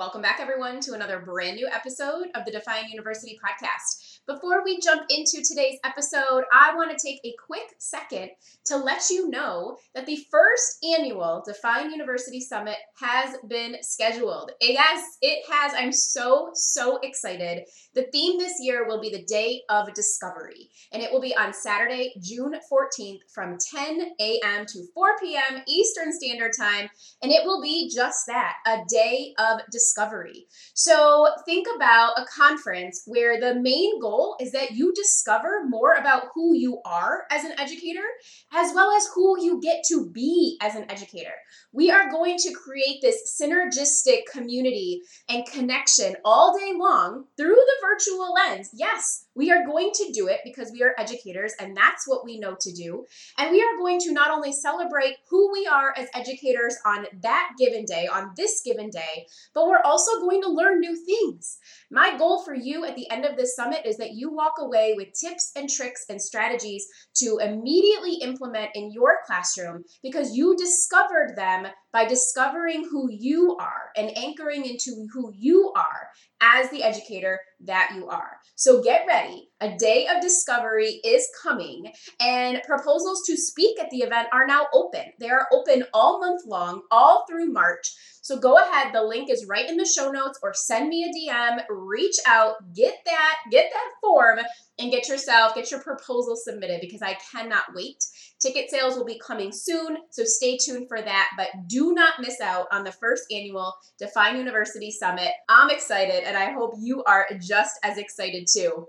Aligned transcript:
Welcome 0.00 0.22
back, 0.22 0.40
everyone, 0.40 0.80
to 0.80 0.94
another 0.94 1.20
brand 1.20 1.56
new 1.56 1.68
episode 1.68 2.28
of 2.34 2.46
the 2.46 2.50
Define 2.50 2.88
University 2.88 3.38
podcast. 3.38 3.99
Before 4.26 4.62
we 4.64 4.78
jump 4.78 5.02
into 5.08 5.42
today's 5.42 5.78
episode, 5.84 6.44
I 6.52 6.74
want 6.76 6.96
to 6.96 7.04
take 7.04 7.20
a 7.24 7.34
quick 7.46 7.74
second 7.78 8.30
to 8.66 8.76
let 8.76 9.10
you 9.10 9.28
know 9.28 9.76
that 9.94 10.06
the 10.06 10.24
first 10.30 10.78
annual 10.96 11.42
Define 11.44 11.90
University 11.90 12.40
Summit 12.40 12.76
has 13.00 13.36
been 13.48 13.76
scheduled. 13.80 14.52
Yes, 14.60 15.02
it 15.20 15.44
has. 15.50 15.72
I'm 15.74 15.90
so, 15.90 16.50
so 16.54 16.98
excited. 17.02 17.64
The 17.94 18.06
theme 18.12 18.38
this 18.38 18.54
year 18.60 18.86
will 18.86 19.00
be 19.00 19.10
the 19.10 19.24
Day 19.24 19.62
of 19.68 19.92
Discovery, 19.94 20.70
and 20.92 21.02
it 21.02 21.10
will 21.10 21.20
be 21.20 21.34
on 21.34 21.52
Saturday, 21.52 22.14
June 22.22 22.54
14th 22.70 23.20
from 23.34 23.56
10 23.74 24.12
a.m. 24.20 24.64
to 24.66 24.84
4 24.94 25.18
p.m. 25.20 25.62
Eastern 25.66 26.12
Standard 26.12 26.52
Time, 26.56 26.88
and 27.22 27.32
it 27.32 27.44
will 27.44 27.60
be 27.60 27.90
just 27.92 28.26
that 28.28 28.54
a 28.66 28.78
day 28.88 29.34
of 29.38 29.60
discovery. 29.72 30.46
So 30.74 31.26
think 31.46 31.66
about 31.74 32.12
a 32.16 32.26
conference 32.26 33.02
where 33.06 33.40
the 33.40 33.60
main 33.60 33.98
goal 34.00 34.09
goal 34.10 34.36
is 34.40 34.52
that 34.52 34.72
you 34.72 34.92
discover 34.92 35.66
more 35.68 35.94
about 35.94 36.28
who 36.34 36.54
you 36.54 36.80
are 36.84 37.24
as 37.30 37.44
an 37.44 37.52
educator, 37.58 38.06
as 38.52 38.72
well 38.74 38.90
as 38.96 39.08
who 39.14 39.40
you 39.42 39.60
get 39.60 39.84
to 39.88 40.10
be 40.10 40.58
as 40.60 40.74
an 40.74 40.90
educator. 40.90 41.34
We 41.72 41.90
are 41.90 42.10
going 42.10 42.36
to 42.38 42.52
create 42.52 43.00
this 43.00 43.40
synergistic 43.40 44.22
community 44.32 45.02
and 45.28 45.46
connection 45.46 46.16
all 46.24 46.58
day 46.58 46.72
long 46.76 47.26
through 47.36 47.54
the 47.54 47.80
virtual 47.80 48.34
lens. 48.34 48.70
Yes, 48.74 49.26
we 49.36 49.52
are 49.52 49.64
going 49.64 49.92
to 49.94 50.12
do 50.12 50.26
it 50.26 50.40
because 50.44 50.72
we 50.72 50.82
are 50.82 50.94
educators 50.98 51.54
and 51.60 51.76
that's 51.76 52.08
what 52.08 52.24
we 52.24 52.38
know 52.38 52.56
to 52.60 52.72
do. 52.72 53.06
And 53.38 53.50
we 53.50 53.62
are 53.62 53.78
going 53.78 54.00
to 54.00 54.12
not 54.12 54.30
only 54.30 54.52
celebrate 54.52 55.16
who 55.28 55.52
we 55.52 55.66
are 55.66 55.94
as 55.96 56.08
educators 56.14 56.76
on 56.84 57.06
that 57.22 57.52
given 57.58 57.84
day, 57.84 58.08
on 58.12 58.32
this 58.36 58.62
given 58.64 58.90
day, 58.90 59.26
but 59.54 59.68
we're 59.68 59.82
also 59.84 60.20
going 60.20 60.42
to 60.42 60.48
learn 60.48 60.80
new 60.80 60.96
things. 61.06 61.58
My 61.90 62.18
goal 62.18 62.42
for 62.42 62.54
you 62.54 62.84
at 62.84 62.96
the 62.96 63.08
end 63.10 63.24
of 63.24 63.36
this 63.36 63.54
summit 63.54 63.86
is 63.86 63.98
that 64.00 64.14
you 64.14 64.32
walk 64.32 64.54
away 64.58 64.94
with 64.96 65.12
tips 65.12 65.52
and 65.56 65.68
tricks 65.68 66.04
and 66.08 66.20
strategies 66.20 66.86
to 67.14 67.38
immediately 67.40 68.14
implement 68.22 68.70
in 68.74 68.92
your 68.92 69.18
classroom 69.26 69.84
because 70.02 70.36
you 70.36 70.56
discovered 70.56 71.34
them 71.36 71.66
by 71.92 72.04
discovering 72.04 72.86
who 72.90 73.08
you 73.10 73.56
are 73.60 73.90
and 73.96 74.16
anchoring 74.16 74.64
into 74.64 75.06
who 75.12 75.32
you 75.36 75.72
are 75.76 76.08
as 76.40 76.70
the 76.70 76.82
educator 76.82 77.40
that 77.60 77.92
you 77.94 78.08
are. 78.08 78.38
So 78.56 78.82
get 78.82 79.06
ready. 79.06 79.48
A 79.60 79.76
day 79.76 80.06
of 80.06 80.22
discovery 80.22 81.00
is 81.04 81.26
coming, 81.42 81.92
and 82.20 82.62
proposals 82.66 83.22
to 83.26 83.36
speak 83.36 83.80
at 83.80 83.90
the 83.90 83.98
event 83.98 84.28
are 84.32 84.46
now 84.46 84.66
open. 84.72 85.04
They 85.18 85.30
are 85.30 85.48
open 85.52 85.84
all 85.94 86.20
month 86.20 86.42
long, 86.46 86.82
all 86.90 87.24
through 87.28 87.52
March. 87.52 87.94
So 88.22 88.38
go 88.38 88.56
ahead, 88.56 88.92
the 88.92 89.02
link 89.02 89.30
is 89.30 89.46
right 89.48 89.68
in 89.68 89.76
the 89.76 89.86
show 89.86 90.10
notes, 90.10 90.38
or 90.42 90.52
send 90.52 90.88
me 90.88 91.04
a 91.04 91.32
DM, 91.32 91.62
reach 91.70 92.16
out, 92.26 92.56
get 92.74 92.96
that, 93.06 93.36
get 93.50 93.70
that 93.72 93.90
form, 94.02 94.40
and 94.78 94.90
get 94.90 95.08
yourself, 95.08 95.54
get 95.54 95.70
your 95.70 95.80
proposal 95.80 96.36
submitted 96.36 96.80
because 96.80 97.02
I 97.02 97.18
cannot 97.32 97.64
wait. 97.74 98.04
Ticket 98.40 98.70
sales 98.70 98.96
will 98.96 99.04
be 99.04 99.18
coming 99.18 99.52
soon, 99.52 99.98
so 100.10 100.24
stay 100.24 100.56
tuned 100.56 100.88
for 100.88 101.02
that. 101.02 101.30
But 101.36 101.48
do 101.66 101.92
not 101.92 102.20
miss 102.20 102.40
out 102.40 102.66
on 102.72 102.84
the 102.84 102.92
first 102.92 103.24
annual 103.30 103.74
Define 103.98 104.36
University 104.36 104.90
Summit. 104.90 105.32
I'm 105.48 105.70
excited, 105.70 106.24
and 106.24 106.36
I 106.36 106.52
hope 106.52 106.74
you 106.78 107.04
are 107.04 107.26
just 107.38 107.78
as 107.82 107.98
excited 107.98 108.46
too. 108.50 108.86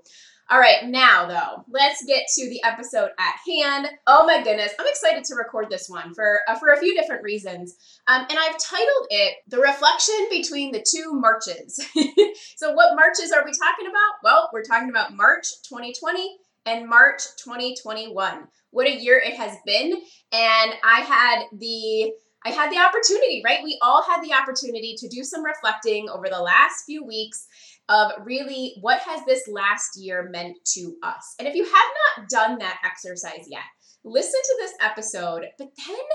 All 0.52 0.60
right, 0.60 0.86
now 0.86 1.28
though, 1.28 1.64
let's 1.70 2.04
get 2.04 2.24
to 2.36 2.50
the 2.50 2.62
episode 2.64 3.12
at 3.18 3.36
hand. 3.48 3.88
Oh 4.06 4.26
my 4.26 4.44
goodness, 4.44 4.74
I'm 4.78 4.88
excited 4.88 5.24
to 5.24 5.36
record 5.36 5.70
this 5.70 5.88
one 5.88 6.14
for 6.14 6.42
uh, 6.46 6.56
for 6.56 6.70
a 6.70 6.78
few 6.78 6.94
different 6.94 7.24
reasons, 7.24 7.78
um, 8.08 8.26
and 8.30 8.38
I've 8.38 8.58
titled 8.58 9.08
it 9.10 9.36
"The 9.48 9.60
Reflection 9.60 10.28
Between 10.30 10.74
the 10.74 10.86
Two 10.86 11.14
Marches." 11.14 11.80
so, 12.58 12.74
what 12.74 12.98
marches 12.98 13.32
are 13.32 13.46
we 13.46 13.52
talking 13.52 13.88
about? 13.88 14.20
Well, 14.24 14.50
we're 14.52 14.64
talking 14.64 14.90
about 14.90 15.16
March 15.16 15.48
2020 15.70 16.38
and 16.66 16.88
March 16.88 17.22
2021. 17.44 18.48
What 18.72 18.88
a 18.88 18.96
year 18.96 19.18
it 19.18 19.36
has 19.36 19.58
been, 19.66 19.92
and 20.32 20.74
I 20.84 21.02
had 21.02 21.44
the 21.58 22.14
I 22.44 22.50
had 22.50 22.72
the 22.72 22.80
opportunity, 22.80 23.44
right? 23.46 23.64
We 23.64 23.78
all 23.84 24.02
had 24.02 24.24
the 24.24 24.34
opportunity 24.34 24.96
to 24.98 25.08
do 25.08 25.24
some 25.24 25.44
reflecting 25.44 26.10
over 26.10 26.28
the 26.28 26.42
last 26.42 26.86
few 26.88 27.06
weeks 27.06 27.46
of 27.88 28.12
really 28.24 28.76
what 28.82 29.00
has 29.02 29.22
this 29.26 29.48
last 29.48 29.96
year 29.96 30.28
meant 30.32 30.58
to 30.74 30.96
us. 31.04 31.36
And 31.38 31.48
if 31.48 31.54
you 31.54 31.64
have 31.64 31.74
not 31.74 32.30
done 32.30 32.58
that 32.58 32.80
exercise 32.84 33.46
yet, 33.48 33.62
listen 34.04 34.40
to 34.44 34.58
this 34.60 34.74
episode, 34.82 35.46
but 35.60 35.68
then 35.86 36.06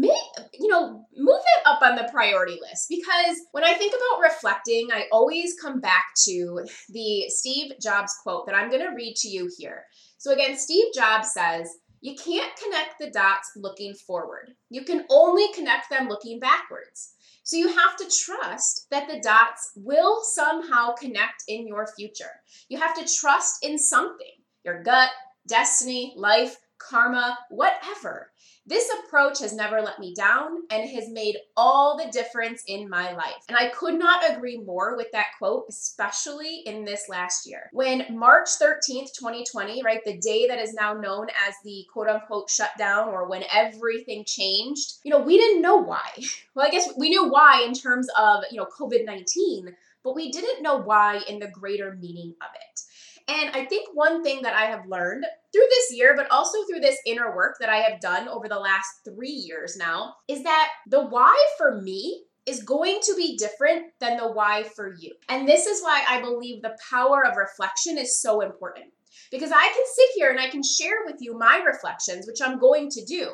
you 0.00 0.68
know 0.68 1.04
move 1.16 1.40
it 1.40 1.66
up 1.66 1.82
on 1.82 1.96
the 1.96 2.08
priority 2.12 2.58
list 2.60 2.86
because 2.88 3.36
when 3.52 3.64
i 3.64 3.74
think 3.74 3.94
about 3.94 4.22
reflecting 4.22 4.88
i 4.92 5.06
always 5.12 5.56
come 5.60 5.80
back 5.80 6.06
to 6.16 6.60
the 6.90 7.24
steve 7.28 7.72
jobs 7.80 8.14
quote 8.22 8.46
that 8.46 8.54
i'm 8.54 8.70
going 8.70 8.82
to 8.82 8.94
read 8.94 9.14
to 9.16 9.28
you 9.28 9.50
here 9.58 9.84
so 10.16 10.32
again 10.32 10.56
steve 10.56 10.92
jobs 10.94 11.32
says 11.32 11.68
you 12.00 12.14
can't 12.14 12.52
connect 12.62 12.98
the 13.00 13.10
dots 13.10 13.52
looking 13.56 13.94
forward 13.94 14.50
you 14.70 14.84
can 14.84 15.04
only 15.10 15.52
connect 15.52 15.90
them 15.90 16.08
looking 16.08 16.38
backwards 16.38 17.14
so 17.48 17.56
you 17.56 17.68
have 17.68 17.96
to 17.96 18.10
trust 18.26 18.88
that 18.90 19.08
the 19.08 19.20
dots 19.20 19.72
will 19.74 20.22
somehow 20.22 20.92
connect 20.92 21.44
in 21.48 21.66
your 21.66 21.86
future. 21.96 22.42
You 22.68 22.76
have 22.76 22.94
to 22.96 23.10
trust 23.10 23.64
in 23.64 23.78
something 23.78 24.34
your 24.66 24.82
gut, 24.82 25.08
destiny, 25.46 26.12
life, 26.14 26.58
karma, 26.76 27.38
whatever. 27.48 28.30
This 28.68 28.90
approach 29.02 29.38
has 29.38 29.54
never 29.54 29.80
let 29.80 29.98
me 29.98 30.12
down 30.12 30.58
and 30.70 30.90
has 30.90 31.08
made 31.08 31.38
all 31.56 31.96
the 31.96 32.10
difference 32.12 32.62
in 32.66 32.86
my 32.86 33.12
life. 33.12 33.42
And 33.48 33.56
I 33.56 33.70
could 33.70 33.98
not 33.98 34.30
agree 34.30 34.58
more 34.58 34.94
with 34.94 35.06
that 35.12 35.28
quote, 35.38 35.64
especially 35.70 36.64
in 36.66 36.84
this 36.84 37.08
last 37.08 37.48
year. 37.48 37.70
When 37.72 38.04
March 38.10 38.50
13th, 38.60 39.14
2020, 39.18 39.82
right, 39.82 40.04
the 40.04 40.18
day 40.18 40.46
that 40.48 40.58
is 40.58 40.74
now 40.74 40.92
known 40.92 41.28
as 41.48 41.54
the 41.64 41.86
quote 41.90 42.08
unquote 42.08 42.50
shutdown 42.50 43.08
or 43.08 43.26
when 43.26 43.44
everything 43.50 44.26
changed, 44.26 44.96
you 45.02 45.10
know, 45.10 45.20
we 45.20 45.38
didn't 45.38 45.62
know 45.62 45.78
why. 45.78 46.10
Well, 46.54 46.66
I 46.66 46.70
guess 46.70 46.88
we 46.96 47.08
knew 47.08 47.28
why 47.28 47.62
in 47.64 47.72
terms 47.72 48.08
of, 48.18 48.42
you 48.50 48.56
know, 48.56 48.66
COVID 48.76 49.04
19, 49.04 49.76
but 50.02 50.16
we 50.16 50.32
didn't 50.32 50.60
know 50.60 50.76
why 50.76 51.20
in 51.28 51.38
the 51.38 51.46
greater 51.46 51.96
meaning 52.00 52.34
of 52.42 52.48
it. 52.52 52.80
And 53.28 53.50
I 53.54 53.66
think 53.66 53.88
one 53.92 54.24
thing 54.24 54.42
that 54.42 54.54
I 54.54 54.64
have 54.64 54.88
learned 54.88 55.26
through 55.52 55.66
this 55.68 55.96
year, 55.96 56.14
but 56.16 56.30
also 56.30 56.58
through 56.64 56.80
this 56.80 56.98
inner 57.04 57.36
work 57.36 57.56
that 57.60 57.68
I 57.68 57.76
have 57.78 58.00
done 58.00 58.26
over 58.26 58.48
the 58.48 58.58
last 58.58 58.88
three 59.04 59.28
years 59.28 59.76
now, 59.76 60.14
is 60.28 60.42
that 60.44 60.70
the 60.88 61.06
why 61.06 61.36
for 61.58 61.80
me 61.80 62.24
is 62.46 62.62
going 62.62 62.98
to 63.02 63.14
be 63.14 63.36
different 63.36 63.92
than 64.00 64.16
the 64.16 64.32
why 64.32 64.62
for 64.62 64.94
you. 64.98 65.12
And 65.28 65.46
this 65.46 65.66
is 65.66 65.82
why 65.82 66.02
I 66.08 66.22
believe 66.22 66.62
the 66.62 66.78
power 66.90 67.24
of 67.26 67.36
reflection 67.36 67.98
is 67.98 68.20
so 68.20 68.40
important. 68.40 68.86
Because 69.30 69.52
I 69.52 69.66
can 69.66 69.84
sit 69.94 70.08
here 70.14 70.30
and 70.30 70.40
I 70.40 70.48
can 70.48 70.62
share 70.62 71.04
with 71.04 71.16
you 71.20 71.38
my 71.38 71.58
reflections, 71.58 72.26
which 72.26 72.40
I'm 72.42 72.58
going 72.58 72.88
to 72.90 73.04
do. 73.04 73.30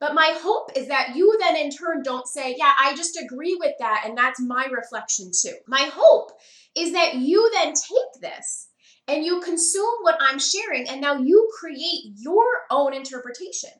But 0.00 0.14
my 0.14 0.32
hope 0.40 0.70
is 0.76 0.88
that 0.88 1.16
you 1.16 1.36
then 1.40 1.56
in 1.56 1.70
turn 1.70 2.02
don't 2.02 2.26
say, 2.26 2.54
Yeah, 2.56 2.72
I 2.80 2.94
just 2.94 3.20
agree 3.20 3.56
with 3.60 3.74
that, 3.80 4.04
and 4.06 4.16
that's 4.16 4.40
my 4.40 4.66
reflection 4.66 5.32
too. 5.38 5.56
My 5.66 5.90
hope 5.92 6.30
is 6.74 6.92
that 6.92 7.16
you 7.16 7.50
then 7.52 7.74
take 7.74 8.22
this 8.22 8.67
and 9.08 9.24
you 9.24 9.40
consume 9.40 9.94
what 10.02 10.18
I'm 10.20 10.38
sharing, 10.38 10.88
and 10.88 11.00
now 11.00 11.18
you 11.18 11.50
create 11.58 12.12
your 12.16 12.44
own 12.70 12.94
interpretation. 12.94 13.70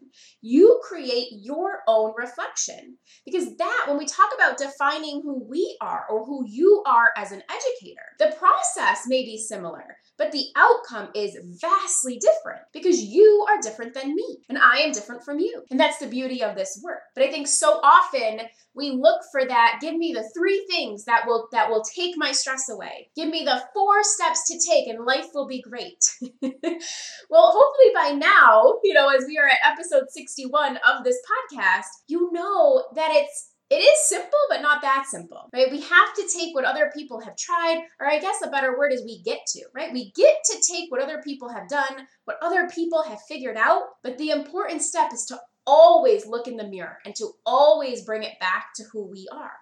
You 0.40 0.80
create 0.84 1.28
your 1.32 1.80
own 1.88 2.14
reflection. 2.16 2.96
Because 3.24 3.56
that, 3.56 3.84
when 3.88 3.98
we 3.98 4.06
talk 4.06 4.30
about 4.34 4.58
defining 4.58 5.20
who 5.22 5.44
we 5.48 5.76
are 5.80 6.04
or 6.08 6.24
who 6.24 6.44
you 6.46 6.82
are 6.86 7.10
as 7.16 7.32
an 7.32 7.42
educator, 7.50 8.02
the 8.18 8.36
process 8.38 9.06
may 9.06 9.24
be 9.24 9.36
similar, 9.36 9.96
but 10.16 10.32
the 10.32 10.46
outcome 10.56 11.08
is 11.14 11.36
vastly 11.60 12.20
different 12.20 12.62
because 12.72 13.00
you 13.00 13.46
are 13.48 13.60
different 13.60 13.94
than 13.94 14.14
me 14.14 14.38
and 14.48 14.58
I 14.58 14.78
am 14.78 14.92
different 14.92 15.24
from 15.24 15.38
you. 15.38 15.62
And 15.70 15.78
that's 15.78 15.98
the 15.98 16.06
beauty 16.06 16.42
of 16.42 16.56
this 16.56 16.80
work. 16.84 17.00
But 17.14 17.24
I 17.24 17.30
think 17.30 17.46
so 17.46 17.80
often 17.82 18.40
we 18.74 18.90
look 18.90 19.20
for 19.32 19.44
that 19.44 19.78
give 19.80 19.96
me 19.96 20.12
the 20.12 20.28
three 20.36 20.64
things 20.70 21.04
that 21.04 21.26
will 21.26 21.48
that 21.52 21.68
will 21.68 21.82
take 21.82 22.14
my 22.16 22.32
stress 22.32 22.68
away. 22.68 23.10
Give 23.16 23.28
me 23.28 23.44
the 23.44 23.62
four 23.74 24.02
steps 24.02 24.46
to 24.48 24.70
take 24.70 24.88
and 24.88 25.04
life 25.04 25.26
will 25.34 25.46
be 25.46 25.60
great. 25.60 25.98
well, 26.42 27.52
hopefully 27.52 27.92
by 27.94 28.10
now, 28.10 28.74
you 28.84 28.94
know, 28.94 29.08
as 29.08 29.24
we 29.26 29.38
are 29.38 29.48
at 29.48 29.72
episode 29.72 30.04
61 30.28 30.78
of 30.88 31.04
this 31.04 31.18
podcast, 31.52 31.86
you 32.06 32.30
know 32.32 32.84
that 32.94 33.10
it's 33.12 33.52
it 33.70 33.76
is 33.76 34.08
simple, 34.08 34.38
but 34.48 34.62
not 34.62 34.80
that 34.80 35.04
simple, 35.10 35.50
right? 35.52 35.70
We 35.70 35.82
have 35.82 36.14
to 36.16 36.28
take 36.34 36.54
what 36.54 36.64
other 36.64 36.90
people 36.96 37.20
have 37.20 37.36
tried, 37.36 37.82
or 38.00 38.10
I 38.10 38.18
guess 38.18 38.36
a 38.42 38.48
better 38.48 38.78
word 38.78 38.94
is 38.94 39.04
we 39.04 39.22
get 39.22 39.40
to, 39.48 39.64
right? 39.74 39.92
We 39.92 40.10
get 40.12 40.36
to 40.46 40.56
take 40.66 40.90
what 40.90 41.02
other 41.02 41.20
people 41.22 41.50
have 41.50 41.68
done, 41.68 42.06
what 42.24 42.38
other 42.40 42.66
people 42.68 43.02
have 43.02 43.20
figured 43.28 43.58
out, 43.58 43.82
but 44.02 44.16
the 44.16 44.30
important 44.30 44.80
step 44.80 45.12
is 45.12 45.26
to 45.26 45.38
always 45.66 46.26
look 46.26 46.48
in 46.48 46.56
the 46.56 46.66
mirror 46.66 46.96
and 47.04 47.14
to 47.16 47.32
always 47.44 48.04
bring 48.04 48.22
it 48.22 48.40
back 48.40 48.68
to 48.76 48.84
who 48.90 49.06
we 49.06 49.28
are. 49.30 49.58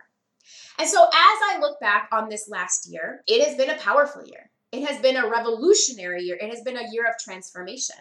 And 0.79 0.89
so 0.89 1.03
as 1.03 1.11
I 1.13 1.59
look 1.61 1.81
back 1.81 2.09
on 2.13 2.29
this 2.29 2.49
last 2.49 2.89
year, 2.89 3.23
it 3.27 3.45
has 3.45 3.57
been 3.57 3.71
a 3.71 3.79
powerful 3.79 4.25
year. 4.25 4.51
It 4.73 4.87
has 4.87 5.01
been 5.01 5.17
a 5.17 5.29
revolutionary 5.29 6.23
year. 6.23 6.39
It 6.41 6.51
has 6.51 6.63
been 6.63 6.77
a 6.77 6.91
year 6.93 7.07
of 7.07 7.19
transformation. 7.19 7.97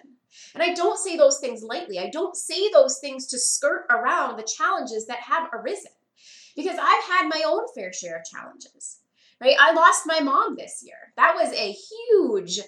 And 0.53 0.63
I 0.63 0.73
don't 0.73 0.97
say 0.97 1.15
those 1.15 1.39
things 1.39 1.63
lightly. 1.63 1.99
I 1.99 2.09
don't 2.09 2.35
say 2.35 2.69
those 2.71 2.99
things 2.99 3.27
to 3.27 3.39
skirt 3.39 3.85
around 3.89 4.37
the 4.37 4.43
challenges 4.43 5.05
that 5.07 5.19
have 5.19 5.49
arisen 5.53 5.91
because 6.55 6.77
I've 6.81 7.03
had 7.03 7.29
my 7.29 7.43
own 7.45 7.65
fair 7.75 7.93
share 7.93 8.17
of 8.17 8.25
challenges, 8.25 8.99
right? 9.41 9.55
I 9.59 9.73
lost 9.73 10.03
my 10.05 10.19
mom 10.19 10.55
this 10.55 10.83
year. 10.85 11.13
That 11.17 11.35
was 11.35 11.53
a 11.53 11.71
huge 11.71 12.59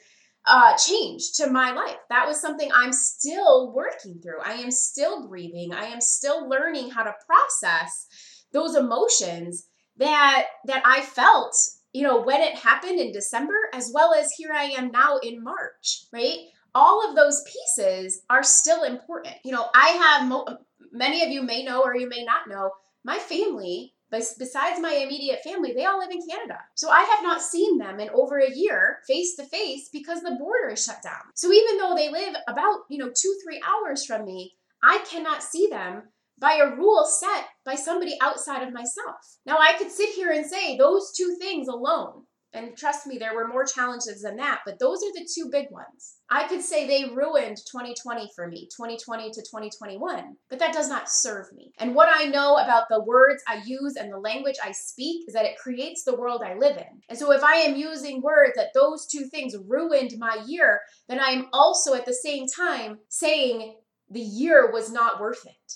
uh, 0.46 0.78
change 0.78 1.34
to 1.34 1.50
my 1.50 1.72
life. 1.72 1.98
That 2.10 2.28
was 2.28 2.40
something 2.40 2.70
I'm 2.74 2.94
still 2.94 3.74
working 3.74 4.20
through. 4.22 4.42
I 4.46 4.54
am 4.54 4.72
still 4.72 5.28
grieving. 5.28 5.74
I 5.74 5.86
am 5.86 6.02
still 6.02 6.48
learning 6.48 6.90
how 6.90 7.04
to 7.04 7.14
process 7.26 8.08
those 8.54 8.76
emotions 8.76 9.68
that 9.98 10.46
that 10.66 10.84
I 10.86 11.02
felt, 11.02 11.56
you 11.98 12.04
know, 12.04 12.22
when 12.22 12.42
it 12.42 12.54
happened 12.56 13.00
in 13.00 13.12
December 13.12 13.56
as 13.74 13.92
well 13.92 14.14
as 14.14 14.32
here 14.32 14.52
I 14.54 14.66
am 14.66 14.92
now 14.92 15.18
in 15.18 15.44
March, 15.44 16.06
right? 16.14 16.38
All 16.76 17.10
of 17.10 17.16
those 17.16 17.44
pieces 17.52 18.22
are 18.30 18.44
still 18.44 18.84
important. 18.84 19.36
You 19.44 19.54
know, 19.54 19.66
I 19.74 19.88
have 19.90 20.30
mo- 20.30 20.46
many 20.92 21.24
of 21.24 21.32
you 21.32 21.42
may 21.42 21.64
know 21.64 21.82
or 21.82 21.98
you 21.98 22.08
may 22.08 22.24
not 22.24 22.48
know, 22.48 22.70
my 23.04 23.18
family 23.18 23.96
besides 24.10 24.80
my 24.80 24.94
immediate 24.94 25.42
family, 25.44 25.74
they 25.74 25.86
all 25.86 26.00
live 26.00 26.12
in 26.12 26.26
Canada. 26.30 26.60
So 26.76 26.90
I 26.90 27.02
have 27.02 27.24
not 27.24 27.42
seen 27.42 27.78
them 27.78 28.00
in 28.00 28.10
over 28.12 28.38
a 28.38 28.56
year 28.56 29.00
face 29.06 29.36
to 29.36 29.44
face 29.44 29.90
because 29.92 30.22
the 30.22 30.38
border 30.40 30.70
is 30.70 30.84
shut 30.84 31.02
down. 31.04 31.24
So 31.36 31.52
even 31.52 31.78
though 31.78 31.94
they 31.94 32.10
live 32.10 32.36
about, 32.48 32.82
you 32.90 33.00
know, 33.00 33.12
two, 33.14 33.36
three 33.44 33.62
hours 33.68 34.06
from 34.06 34.24
me, 34.24 34.54
I 34.82 35.04
cannot 35.10 35.44
see 35.44 35.68
them 35.68 36.04
by 36.40 36.60
a 36.62 36.76
rule 36.76 37.06
set 37.06 37.46
by 37.66 37.76
somebody 37.76 38.18
outside 38.22 38.66
of 38.66 38.74
myself. 38.74 39.16
Now, 39.46 39.58
I 39.58 39.74
could 39.78 39.92
sit 39.92 40.10
here 40.10 40.32
and 40.32 40.46
say 40.46 40.78
those 40.78 41.12
two 41.16 41.36
things 41.40 41.68
alone, 41.68 42.24
and 42.54 42.78
trust 42.78 43.06
me, 43.06 43.18
there 43.18 43.36
were 43.36 43.48
more 43.48 43.66
challenges 43.66 44.22
than 44.22 44.38
that, 44.38 44.62
but 44.66 44.80
those 44.80 45.04
are 45.04 45.14
the 45.14 45.28
two 45.32 45.50
big 45.52 45.70
ones. 45.70 46.16
I 46.30 46.48
could 46.48 46.62
say 46.62 46.88
they 46.88 47.14
ruined 47.14 47.58
2020 47.70 48.32
for 48.36 48.48
me, 48.48 48.70
2020 48.76 49.32
to 49.32 49.42
2021, 49.42 50.36
but 50.50 50.58
that 50.60 50.74
does 50.74 50.90
not 50.90 51.10
serve 51.10 51.52
me. 51.54 51.72
And 51.78 51.94
what 51.94 52.10
I 52.12 52.26
know 52.26 52.56
about 52.56 52.86
the 52.90 53.04
words 53.04 53.44
I 53.48 53.62
use 53.66 53.96
and 53.96 54.12
the 54.12 54.18
language 54.18 54.56
I 54.64 54.72
speak 54.72 55.26
is 55.28 55.34
that 55.34 55.46
it 55.46 55.58
creates 55.58 56.04
the 56.04 56.16
world 56.16 56.42
I 56.42 56.56
live 56.56 56.78
in. 56.78 57.02
And 57.10 57.20
so 57.20 57.32
if 57.32 57.44
I 57.44 57.58
am 57.58 57.76
using 57.76 58.22
words 58.22 58.54
that 58.56 58.74
those 58.74 59.08
two 59.08 59.26
things 59.26 59.56
ruined 59.68 60.14
my 60.18 60.42
year, 60.48 60.80
then 61.10 61.20
I 61.20 61.32
am 61.32 61.48
also 61.52 61.94
at 61.94 62.06
the 62.06 62.14
same 62.14 62.46
time 62.48 63.00
saying 63.10 63.76
the 64.10 64.22
year 64.22 64.72
was 64.72 64.92
not 64.92 65.20
worth 65.20 65.46
it. 65.46 65.74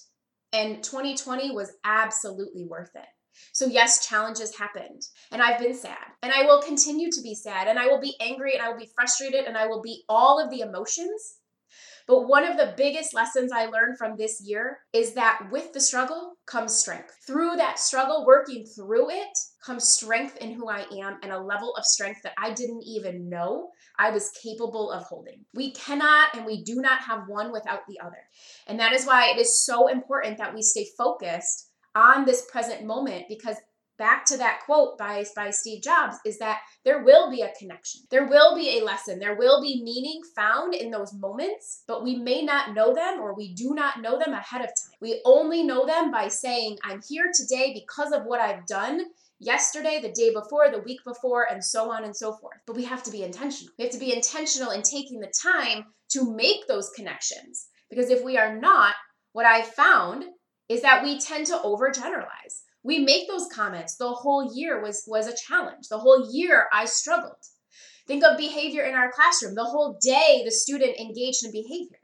And 0.54 0.84
2020 0.84 1.52
was 1.52 1.72
absolutely 1.84 2.66
worth 2.66 2.96
it. 2.96 3.08
So, 3.54 3.66
yes, 3.66 4.06
challenges 4.08 4.58
happened, 4.58 5.02
and 5.32 5.42
I've 5.42 5.60
been 5.60 5.74
sad, 5.74 5.98
and 6.22 6.34
I 6.34 6.44
will 6.44 6.62
continue 6.62 7.10
to 7.12 7.22
be 7.22 7.34
sad, 7.34 7.68
and 7.68 7.80
I 7.80 7.88
will 7.88 8.02
be 8.02 8.16
angry, 8.20 8.54
and 8.54 8.62
I 8.62 8.70
will 8.70 8.78
be 8.78 8.92
frustrated, 8.94 9.46
and 9.46 9.58
I 9.58 9.68
will 9.68 9.82
be 9.82 10.04
all 10.10 10.40
of 10.40 10.52
the 10.52 10.60
emotions. 10.60 11.41
But 12.12 12.28
one 12.28 12.44
of 12.44 12.58
the 12.58 12.74
biggest 12.76 13.14
lessons 13.14 13.54
I 13.54 13.68
learned 13.68 13.98
from 13.98 14.18
this 14.18 14.42
year 14.42 14.80
is 14.92 15.14
that 15.14 15.48
with 15.50 15.72
the 15.72 15.80
struggle 15.80 16.34
comes 16.46 16.76
strength. 16.76 17.16
Through 17.26 17.56
that 17.56 17.80
struggle, 17.80 18.26
working 18.26 18.66
through 18.66 19.12
it, 19.12 19.38
comes 19.66 19.88
strength 19.88 20.36
in 20.42 20.52
who 20.52 20.68
I 20.68 20.86
am 21.02 21.20
and 21.24 21.32
a 21.32 21.40
level 21.40 21.74
of 21.78 21.86
strength 21.86 22.20
that 22.24 22.34
I 22.38 22.52
didn't 22.52 22.84
even 22.86 23.30
know 23.30 23.70
I 23.98 24.10
was 24.10 24.38
capable 24.44 24.92
of 24.92 25.04
holding. 25.04 25.46
We 25.54 25.72
cannot 25.72 26.36
and 26.36 26.46
we 26.46 26.66
do 26.66 26.82
not 26.82 27.00
have 27.00 27.30
one 27.30 27.50
without 27.50 27.88
the 27.88 28.02
other. 28.02 28.28
And 28.68 28.78
that 28.78 28.92
is 28.92 29.06
why 29.06 29.30
it 29.30 29.40
is 29.40 29.64
so 29.64 29.88
important 29.88 30.38
that 30.38 30.54
we 30.54 30.64
stay 30.64 30.88
focused 30.98 31.70
on 31.96 32.26
this 32.26 32.46
present 32.52 32.84
moment 32.84 33.28
because 33.30 33.56
back 34.02 34.26
to 34.26 34.36
that 34.38 34.62
quote 34.66 34.98
by, 34.98 35.24
by 35.36 35.52
Steve 35.52 35.84
Jobs 35.84 36.16
is 36.26 36.40
that 36.40 36.62
there 36.84 37.04
will 37.04 37.30
be 37.30 37.42
a 37.42 37.54
connection. 37.60 38.02
There 38.10 38.28
will 38.28 38.56
be 38.56 38.80
a 38.80 38.84
lesson. 38.84 39.20
There 39.20 39.36
will 39.36 39.62
be 39.62 39.84
meaning 39.84 40.22
found 40.36 40.74
in 40.74 40.90
those 40.90 41.14
moments, 41.14 41.84
but 41.88 42.04
we 42.04 42.16
may 42.16 42.42
not 42.42 42.74
know 42.74 42.96
them 42.96 43.20
or 43.20 43.36
we 43.36 43.54
do 43.54 43.76
not 43.76 44.02
know 44.02 44.18
them 44.18 44.34
ahead 44.34 44.62
of 44.62 44.70
time. 44.70 44.98
We 45.02 45.22
only 45.24 45.62
know 45.62 45.86
them 45.86 46.10
by 46.10 46.30
saying, 46.30 46.80
I'm 46.84 47.00
here 47.08 47.32
today 47.32 47.76
because 47.76 48.12
of 48.12 48.24
what 48.26 48.40
I've 48.40 48.66
done 48.66 49.02
yesterday, 49.40 50.00
the 50.02 50.12
day 50.12 50.34
before, 50.34 50.72
the 50.72 50.82
week 50.82 51.02
before, 51.06 51.46
and 51.52 51.64
so 51.64 51.92
on 51.92 52.04
and 52.04 52.16
so 52.16 52.34
forth. 52.34 52.58
But 52.66 52.78
we 52.78 52.86
have 52.86 53.04
to 53.04 53.12
be 53.12 53.22
intentional. 53.22 53.72
We 53.78 53.84
have 53.84 53.94
to 53.94 54.00
be 54.00 54.16
intentional 54.16 54.72
in 54.72 54.82
taking 54.82 55.20
the 55.20 55.32
time 55.44 55.86
to 56.14 56.36
make 56.36 56.66
those 56.68 56.90
connections. 56.96 57.68
Because 57.92 58.10
if 58.10 58.24
we 58.24 58.40
are 58.40 58.60
not, 58.60 58.96
what 59.34 59.46
I've 59.46 59.68
found 59.68 60.24
is 60.70 60.82
that 60.82 61.04
we 61.04 61.20
tend 61.20 61.46
to 61.48 61.62
overgeneralize. 61.64 62.62
We 62.84 63.00
make 63.00 63.28
those 63.28 63.48
comments. 63.54 63.96
The 63.96 64.12
whole 64.12 64.56
year 64.56 64.82
was 64.82 65.04
was 65.08 65.28
a 65.28 65.36
challenge. 65.36 65.88
The 65.88 66.00
whole 66.00 66.32
year 66.34 66.68
I 66.74 66.86
struggled. 66.86 67.38
Think 68.08 68.24
of 68.24 68.38
behavior 68.38 68.84
in 68.84 68.96
our 68.96 69.12
classroom. 69.12 69.56
The 69.56 69.64
whole 69.64 69.98
day 70.02 70.42
the 70.44 70.52
student 70.52 71.00
engaged 71.00 71.46
in 71.46 71.52
behavior. 71.52 72.00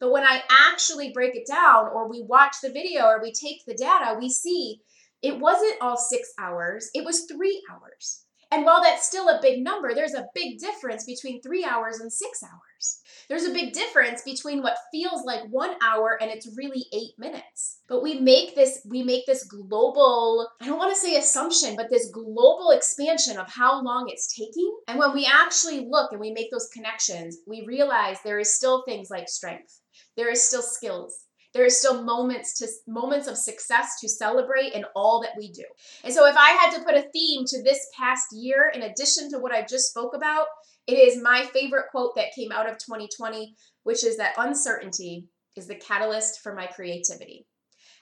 But 0.00 0.12
when 0.12 0.24
I 0.24 0.42
actually 0.50 1.12
break 1.12 1.34
it 1.36 1.46
down 1.46 1.88
or 1.88 2.08
we 2.08 2.22
watch 2.22 2.56
the 2.62 2.72
video 2.72 3.06
or 3.06 3.22
we 3.22 3.32
take 3.32 3.64
the 3.66 3.74
data, 3.74 4.16
we 4.18 4.30
see 4.30 4.80
it 5.22 5.38
wasn't 5.38 5.80
all 5.80 5.96
6 5.96 6.32
hours, 6.38 6.90
it 6.94 7.04
was 7.04 7.26
3 7.30 7.62
hours. 7.70 8.24
And 8.52 8.66
while 8.66 8.82
that's 8.82 9.06
still 9.06 9.30
a 9.30 9.40
big 9.40 9.64
number, 9.64 9.94
there's 9.94 10.12
a 10.12 10.28
big 10.34 10.58
difference 10.58 11.04
between 11.04 11.40
3 11.40 11.64
hours 11.64 12.00
and 12.00 12.12
6 12.12 12.42
hours. 12.42 13.00
There's 13.28 13.44
a 13.44 13.52
big 13.52 13.72
difference 13.72 14.20
between 14.22 14.62
what 14.62 14.76
feels 14.92 15.24
like 15.24 15.40
1 15.48 15.76
hour 15.82 16.18
and 16.20 16.30
it's 16.30 16.54
really 16.54 16.84
8 16.92 17.18
minutes. 17.18 17.78
But 17.88 18.02
we 18.02 18.20
make 18.20 18.54
this 18.54 18.80
we 18.88 19.02
make 19.02 19.24
this 19.24 19.44
global, 19.44 20.48
I 20.60 20.66
don't 20.66 20.78
want 20.78 20.94
to 20.94 21.00
say 21.00 21.16
assumption, 21.16 21.76
but 21.76 21.88
this 21.88 22.10
global 22.10 22.72
expansion 22.72 23.38
of 23.38 23.50
how 23.50 23.82
long 23.82 24.10
it's 24.10 24.36
taking. 24.36 24.76
And 24.86 24.98
when 24.98 25.14
we 25.14 25.26
actually 25.26 25.86
look 25.88 26.12
and 26.12 26.20
we 26.20 26.32
make 26.32 26.50
those 26.50 26.68
connections, 26.74 27.38
we 27.46 27.64
realize 27.66 28.18
there 28.22 28.38
is 28.38 28.54
still 28.54 28.82
things 28.82 29.08
like 29.08 29.30
strength. 29.30 29.80
There 30.16 30.30
is 30.30 30.42
still 30.42 30.62
skills 30.62 31.24
there 31.54 31.64
are 31.64 31.70
still 31.70 32.02
moments 32.02 32.58
to 32.58 32.68
moments 32.86 33.28
of 33.28 33.36
success 33.36 34.00
to 34.00 34.08
celebrate 34.08 34.72
in 34.72 34.84
all 34.96 35.20
that 35.22 35.34
we 35.36 35.50
do. 35.52 35.64
And 36.04 36.12
so 36.12 36.26
if 36.26 36.36
I 36.36 36.50
had 36.50 36.76
to 36.76 36.84
put 36.84 36.94
a 36.94 37.08
theme 37.12 37.44
to 37.46 37.62
this 37.62 37.86
past 37.96 38.26
year 38.32 38.70
in 38.74 38.82
addition 38.82 39.30
to 39.30 39.38
what 39.38 39.52
I 39.52 39.62
just 39.62 39.90
spoke 39.90 40.14
about, 40.14 40.46
it 40.86 40.94
is 40.94 41.22
my 41.22 41.46
favorite 41.52 41.86
quote 41.90 42.16
that 42.16 42.34
came 42.34 42.50
out 42.52 42.68
of 42.68 42.78
2020, 42.78 43.54
which 43.84 44.04
is 44.04 44.16
that 44.16 44.34
uncertainty 44.38 45.28
is 45.56 45.66
the 45.66 45.74
catalyst 45.74 46.40
for 46.42 46.54
my 46.54 46.66
creativity. 46.66 47.46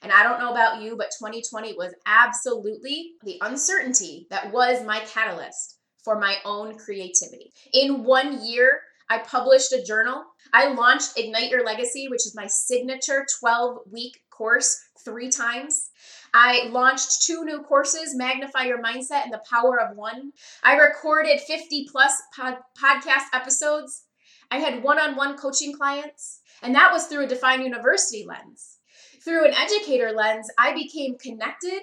And 0.03 0.13
I 0.13 0.23
don't 0.23 0.39
know 0.39 0.53
about 0.53 0.81
you, 0.81 0.97
but 0.97 1.11
2020 1.19 1.75
was 1.75 1.95
absolutely 2.07 3.13
the 3.23 3.37
uncertainty 3.43 4.27
that 4.31 4.51
was 4.53 4.83
my 4.85 5.01
catalyst 5.01 5.77
for 6.03 6.19
my 6.19 6.37
own 6.47 6.79
creativity. 6.79 7.53
In 7.75 8.05
one 8.05 8.45
year, 8.45 8.81
I 9.11 9.19
published 9.19 9.73
a 9.73 9.83
journal. 9.83 10.25
I 10.53 10.73
launched 10.73 11.19
Ignite 11.19 11.51
Your 11.51 11.65
Legacy, 11.65 12.07
which 12.09 12.25
is 12.25 12.35
my 12.37 12.47
signature 12.47 13.27
12 13.41 13.81
week 13.91 14.21
course, 14.31 14.81
three 15.05 15.31
times. 15.31 15.91
I 16.33 16.69
launched 16.69 17.23
two 17.23 17.45
new 17.45 17.61
courses, 17.63 18.15
Magnify 18.15 18.63
Your 18.63 18.81
Mindset 18.81 19.25
and 19.25 19.33
The 19.33 19.43
Power 19.51 19.81
of 19.81 19.97
One. 19.97 20.33
I 20.63 20.77
recorded 20.77 21.41
50 21.41 21.89
plus 21.91 22.23
pod- 22.35 22.59
podcast 22.81 23.25
episodes. 23.35 24.05
I 24.51 24.59
had 24.59 24.85
one 24.85 25.01
on 25.01 25.17
one 25.17 25.37
coaching 25.37 25.75
clients, 25.75 26.41
and 26.63 26.75
that 26.77 26.93
was 26.93 27.07
through 27.07 27.25
a 27.25 27.29
Define 27.29 27.63
University 27.63 28.25
lens. 28.27 28.79
Through 29.25 29.47
an 29.47 29.55
educator 29.55 30.13
lens, 30.13 30.49
I 30.57 30.73
became 30.73 31.19
connected 31.19 31.83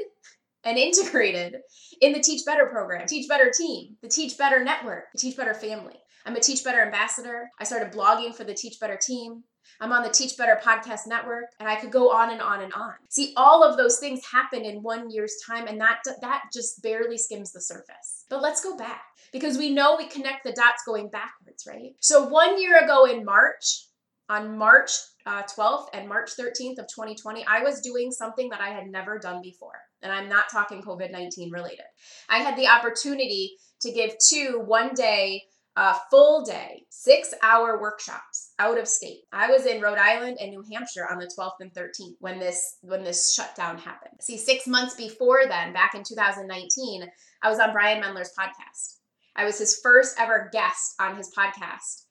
and 0.64 0.78
integrated 0.78 1.58
in 2.02 2.14
the 2.14 2.20
Teach 2.20 2.46
Better 2.46 2.68
program, 2.68 3.08
Teach 3.08 3.28
Better 3.28 3.52
team, 3.56 3.98
the 4.02 4.10
Teach 4.10 4.38
Better 4.38 4.64
network, 4.64 5.06
the 5.14 5.20
Teach 5.20 5.38
Better 5.38 5.54
family. 5.54 5.96
I'm 6.26 6.36
a 6.36 6.40
Teach 6.40 6.64
Better 6.64 6.82
ambassador. 6.82 7.50
I 7.60 7.64
started 7.64 7.94
blogging 7.94 8.36
for 8.36 8.44
the 8.44 8.54
Teach 8.54 8.80
Better 8.80 9.00
team. 9.02 9.44
I'm 9.80 9.92
on 9.92 10.04
the 10.04 10.10
Teach 10.10 10.38
Better 10.38 10.60
podcast 10.64 11.08
network, 11.08 11.46
and 11.60 11.70
I 11.70 11.76
could 11.76 11.92
go 11.92 12.12
on 12.12 12.32
and 12.32 12.42
on 12.42 12.62
and 12.62 12.74
on. 12.74 12.94
See, 13.10 13.34
all 13.38 13.64
of 13.64 13.78
those 13.78 14.00
things 14.00 14.22
happen 14.26 14.66
in 14.66 14.82
one 14.82 15.10
year's 15.12 15.36
time, 15.48 15.68
and 15.68 15.80
that 15.80 16.00
that 16.22 16.44
just 16.54 16.82
barely 16.82 17.18
skims 17.18 17.52
the 17.52 17.62
surface. 17.62 18.26
But 18.30 18.42
let's 18.42 18.64
go 18.64 18.76
back 18.76 19.04
because 19.32 19.58
we 19.58 19.74
know 19.74 19.96
we 19.98 20.08
connect 20.08 20.44
the 20.44 20.54
dots 20.54 20.84
going 20.86 21.10
backwards, 21.10 21.66
right? 21.68 21.92
So 22.02 22.28
one 22.28 22.60
year 22.60 22.84
ago 22.84 23.06
in 23.06 23.24
March, 23.24 23.88
on 24.30 24.58
March 24.58 24.92
uh, 25.26 25.44
12th 25.44 25.88
and 25.94 26.08
March 26.08 26.32
13th 26.38 26.80
of 26.80 26.88
2020, 26.88 27.46
I 27.46 27.62
was 27.62 27.82
doing 27.82 28.12
something 28.12 28.50
that 28.50 28.62
I 28.62 28.70
had 28.70 28.88
never 28.88 29.20
done 29.20 29.42
before, 29.42 29.80
and 30.02 30.12
I'm 30.12 30.30
not 30.30 30.50
talking 30.52 30.82
COVID 30.82 31.12
19 31.12 31.52
related. 31.52 31.86
I 32.30 32.40
had 32.40 32.58
the 32.58 32.68
opportunity 32.68 33.54
to 33.82 33.92
give 33.92 34.12
two 34.20 34.62
one 34.66 34.94
day 34.94 35.44
a 35.78 35.96
full 36.10 36.44
day, 36.44 36.86
six 36.90 37.36
hour 37.44 37.80
workshops 37.80 38.54
out 38.58 38.80
of 38.80 38.88
state. 38.88 39.22
I 39.32 39.52
was 39.52 39.68
in 39.68 39.80
Rhode 39.80 40.00
Island 40.00 40.38
and 40.42 40.50
New 40.50 40.64
Hampshire 40.72 41.08
on 41.10 41.20
the 41.20 41.32
12th 41.38 41.60
and 41.60 41.72
13th 41.72 42.16
when 42.20 42.40
this 42.40 42.78
when 42.82 43.04
this 43.04 43.34
shutdown 43.34 43.78
happened. 43.78 44.16
See, 44.20 44.38
six 44.38 44.66
months 44.66 44.96
before 44.96 45.42
then, 45.48 45.74
back 45.74 45.94
in 45.94 46.04
2019, 46.04 47.08
I 47.44 47.50
was 47.50 47.60
on 47.60 47.74
Brian 47.74 48.02
Mendler's 48.02 48.34
podcast. 48.38 48.96
I 49.36 49.46
was 49.46 49.60
his 49.60 49.80
first 49.84 50.20
ever 50.20 50.50
guest 50.52 50.96
on 51.00 51.16
his 51.16 51.32
podcast. 51.38 52.07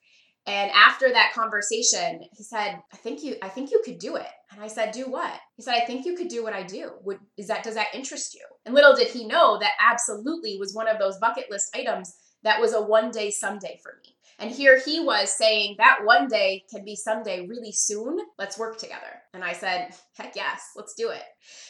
And 0.47 0.71
after 0.71 1.09
that 1.11 1.33
conversation, 1.35 2.23
he 2.33 2.45
said, 2.45 2.81
"I 2.93 2.97
think 2.97 3.23
you 3.23 3.37
I 3.43 3.49
think 3.49 3.71
you 3.71 3.83
could 3.85 3.99
do 3.99 4.17
it." 4.17 4.29
And 4.53 4.63
I 4.63 4.69
said, 4.69 4.93
"Do 4.93 5.11
what?" 5.11 5.41
He 5.57 5.63
said, 5.63 5.75
"I 5.75 5.85
think 5.85 6.07
you 6.07 6.17
could 6.17 6.29
do 6.29 6.45
what 6.45 6.53
I 6.53 6.63
do. 6.63 6.93
Would 7.03 7.19
is 7.37 7.49
that 7.49 7.65
does 7.65 7.75
that 7.75 7.95
interest 7.95 8.35
you?" 8.35 8.47
And 8.65 8.75
little 8.75 8.95
did 8.95 9.09
he 9.09 9.27
know 9.27 9.59
that 9.59 9.73
absolutely 9.81 10.57
was 10.59 10.75
one 10.75 10.89
of 10.89 10.99
those 10.99 11.19
bucket 11.19 11.51
list 11.51 11.75
items 11.75 12.15
that 12.43 12.61
was 12.61 12.75
a 12.75 12.81
one 12.81 13.11
day 13.11 13.31
someday 13.31 13.81
for 13.83 13.99
me. 14.05 14.17
And 14.39 14.51
here 14.51 14.79
he 14.79 15.01
was 15.01 15.33
saying 15.33 15.77
that 15.79 16.05
one 16.05 16.29
day 16.29 16.65
can 16.71 16.85
be 16.85 16.95
someday 16.95 17.47
really 17.47 17.73
soon. 17.73 18.19
Let's 18.39 18.59
work 18.59 18.79
together. 18.79 19.23
And 19.35 19.43
I 19.43 19.53
said, 19.53 19.95
heck 20.17 20.37
yes, 20.37 20.71
let's 20.77 20.95
do 20.95 21.09
it. 21.11 21.23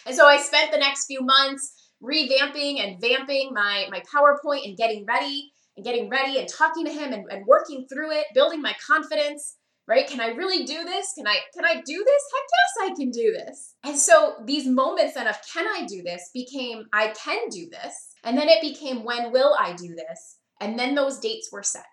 And 0.05 0.15
so 0.15 0.27
I 0.27 0.39
spent 0.39 0.73
the 0.73 0.79
next 0.79 1.07
few 1.07 1.23
months 1.23 1.73
revamping 2.03 2.81
and 2.81 3.01
vamping 3.01 3.53
my, 3.55 3.87
my 3.91 4.03
PowerPoint 4.15 4.67
and 4.67 4.77
getting 4.77 5.07
ready 5.07 5.53
and 5.77 5.85
getting 5.85 6.09
ready 6.09 6.39
and 6.39 6.49
talking 6.49 6.85
to 6.87 6.93
him 6.93 7.13
and, 7.13 7.25
and 7.31 7.47
working 7.47 7.87
through 7.93 8.13
it, 8.13 8.27
building 8.35 8.63
my 8.63 8.75
confidence 8.87 9.57
right? 9.89 10.09
Can 10.09 10.21
i 10.21 10.29
really 10.29 10.65
do 10.65 10.85
this? 10.85 11.13
Can 11.17 11.27
i 11.27 11.39
can 11.55 11.65
i 11.65 11.75
do 11.75 12.05
this? 12.05 12.23
Heck 12.35 12.47
yes 12.53 12.91
i 12.91 12.95
can 12.95 13.11
do 13.11 13.33
this. 13.33 13.75
And 13.85 13.97
so 13.97 14.35
these 14.45 14.67
moments 14.67 15.15
then 15.15 15.27
of 15.27 15.37
can 15.53 15.67
i 15.67 15.87
do 15.87 16.03
this? 16.03 16.31
became 16.35 16.85
i 16.93 17.09
can 17.09 17.49
do 17.51 17.69
this. 17.71 18.09
And 18.25 18.37
then 18.37 18.49
it 18.49 18.61
became 18.61 19.05
when 19.05 19.33
will 19.33 19.57
i 19.59 19.75
do 19.75 19.95
this? 19.95 20.39
And 20.61 20.79
then 20.79 20.95
those 20.95 21.19
dates 21.19 21.51
were 21.53 21.63
set. 21.63 21.85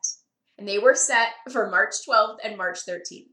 And 0.57 0.67
they 0.67 0.79
were 0.79 0.95
set 0.95 1.29
for 1.51 1.69
march 1.69 1.93
12th 2.07 2.37
and 2.43 2.57
march 2.57 2.79
13th 2.87 3.27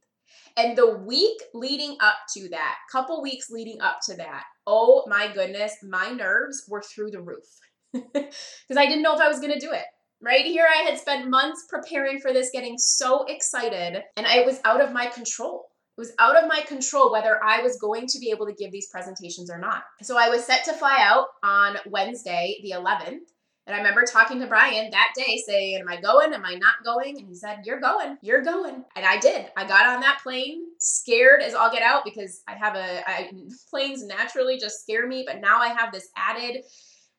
and 0.56 0.76
the 0.76 0.96
week 0.96 1.38
leading 1.54 1.96
up 2.00 2.16
to 2.36 2.48
that 2.48 2.76
couple 2.90 3.22
weeks 3.22 3.50
leading 3.50 3.80
up 3.80 3.98
to 4.04 4.16
that 4.16 4.44
oh 4.66 5.04
my 5.06 5.32
goodness 5.32 5.76
my 5.82 6.10
nerves 6.10 6.64
were 6.68 6.82
through 6.82 7.10
the 7.10 7.20
roof. 7.20 7.44
Because 7.92 8.76
i 8.76 8.86
didn't 8.86 9.02
know 9.02 9.14
if 9.14 9.20
i 9.20 9.28
was 9.28 9.40
going 9.40 9.52
to 9.52 9.58
do 9.58 9.72
it 9.72 9.84
Right 10.22 10.44
here, 10.44 10.66
I 10.68 10.82
had 10.82 10.98
spent 10.98 11.30
months 11.30 11.64
preparing 11.66 12.20
for 12.20 12.32
this, 12.32 12.50
getting 12.52 12.76
so 12.76 13.24
excited, 13.24 14.02
and 14.16 14.26
it 14.26 14.44
was 14.44 14.60
out 14.66 14.82
of 14.82 14.92
my 14.92 15.06
control. 15.06 15.70
It 15.96 16.00
was 16.00 16.12
out 16.18 16.36
of 16.36 16.46
my 16.46 16.60
control 16.60 17.10
whether 17.10 17.42
I 17.42 17.62
was 17.62 17.78
going 17.78 18.06
to 18.08 18.18
be 18.18 18.30
able 18.30 18.46
to 18.46 18.52
give 18.52 18.70
these 18.70 18.88
presentations 18.88 19.50
or 19.50 19.58
not. 19.58 19.82
So 20.02 20.18
I 20.18 20.28
was 20.28 20.44
set 20.44 20.64
to 20.66 20.74
fly 20.74 20.98
out 21.00 21.28
on 21.42 21.78
Wednesday, 21.86 22.58
the 22.62 22.72
11th. 22.72 23.30
And 23.66 23.74
I 23.74 23.78
remember 23.78 24.02
talking 24.04 24.40
to 24.40 24.46
Brian 24.46 24.90
that 24.90 25.12
day 25.16 25.40
saying, 25.46 25.78
Am 25.78 25.88
I 25.88 26.00
going? 26.00 26.34
Am 26.34 26.44
I 26.44 26.54
not 26.54 26.84
going? 26.84 27.18
And 27.18 27.28
he 27.28 27.34
said, 27.34 27.60
You're 27.64 27.80
going. 27.80 28.18
You're 28.20 28.42
going. 28.42 28.84
And 28.96 29.06
I 29.06 29.18
did. 29.18 29.46
I 29.56 29.66
got 29.66 29.86
on 29.86 30.00
that 30.00 30.20
plane, 30.22 30.64
scared 30.78 31.40
as 31.40 31.54
all 31.54 31.70
get 31.70 31.82
out 31.82 32.04
because 32.04 32.42
I 32.48 32.54
have 32.54 32.74
a 32.74 33.08
I, 33.08 33.30
planes 33.70 34.04
naturally 34.04 34.58
just 34.58 34.82
scare 34.82 35.06
me. 35.06 35.24
But 35.26 35.40
now 35.40 35.60
I 35.60 35.68
have 35.68 35.92
this 35.92 36.08
added 36.16 36.64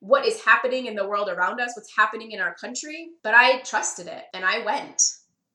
what 0.01 0.25
is 0.25 0.43
happening 0.43 0.87
in 0.87 0.95
the 0.95 1.07
world 1.07 1.29
around 1.29 1.61
us, 1.61 1.73
what's 1.75 1.95
happening 1.95 2.31
in 2.31 2.41
our 2.41 2.55
country. 2.55 3.11
But 3.23 3.33
I 3.35 3.61
trusted 3.61 4.07
it 4.07 4.23
and 4.33 4.43
I 4.43 4.65
went 4.65 5.01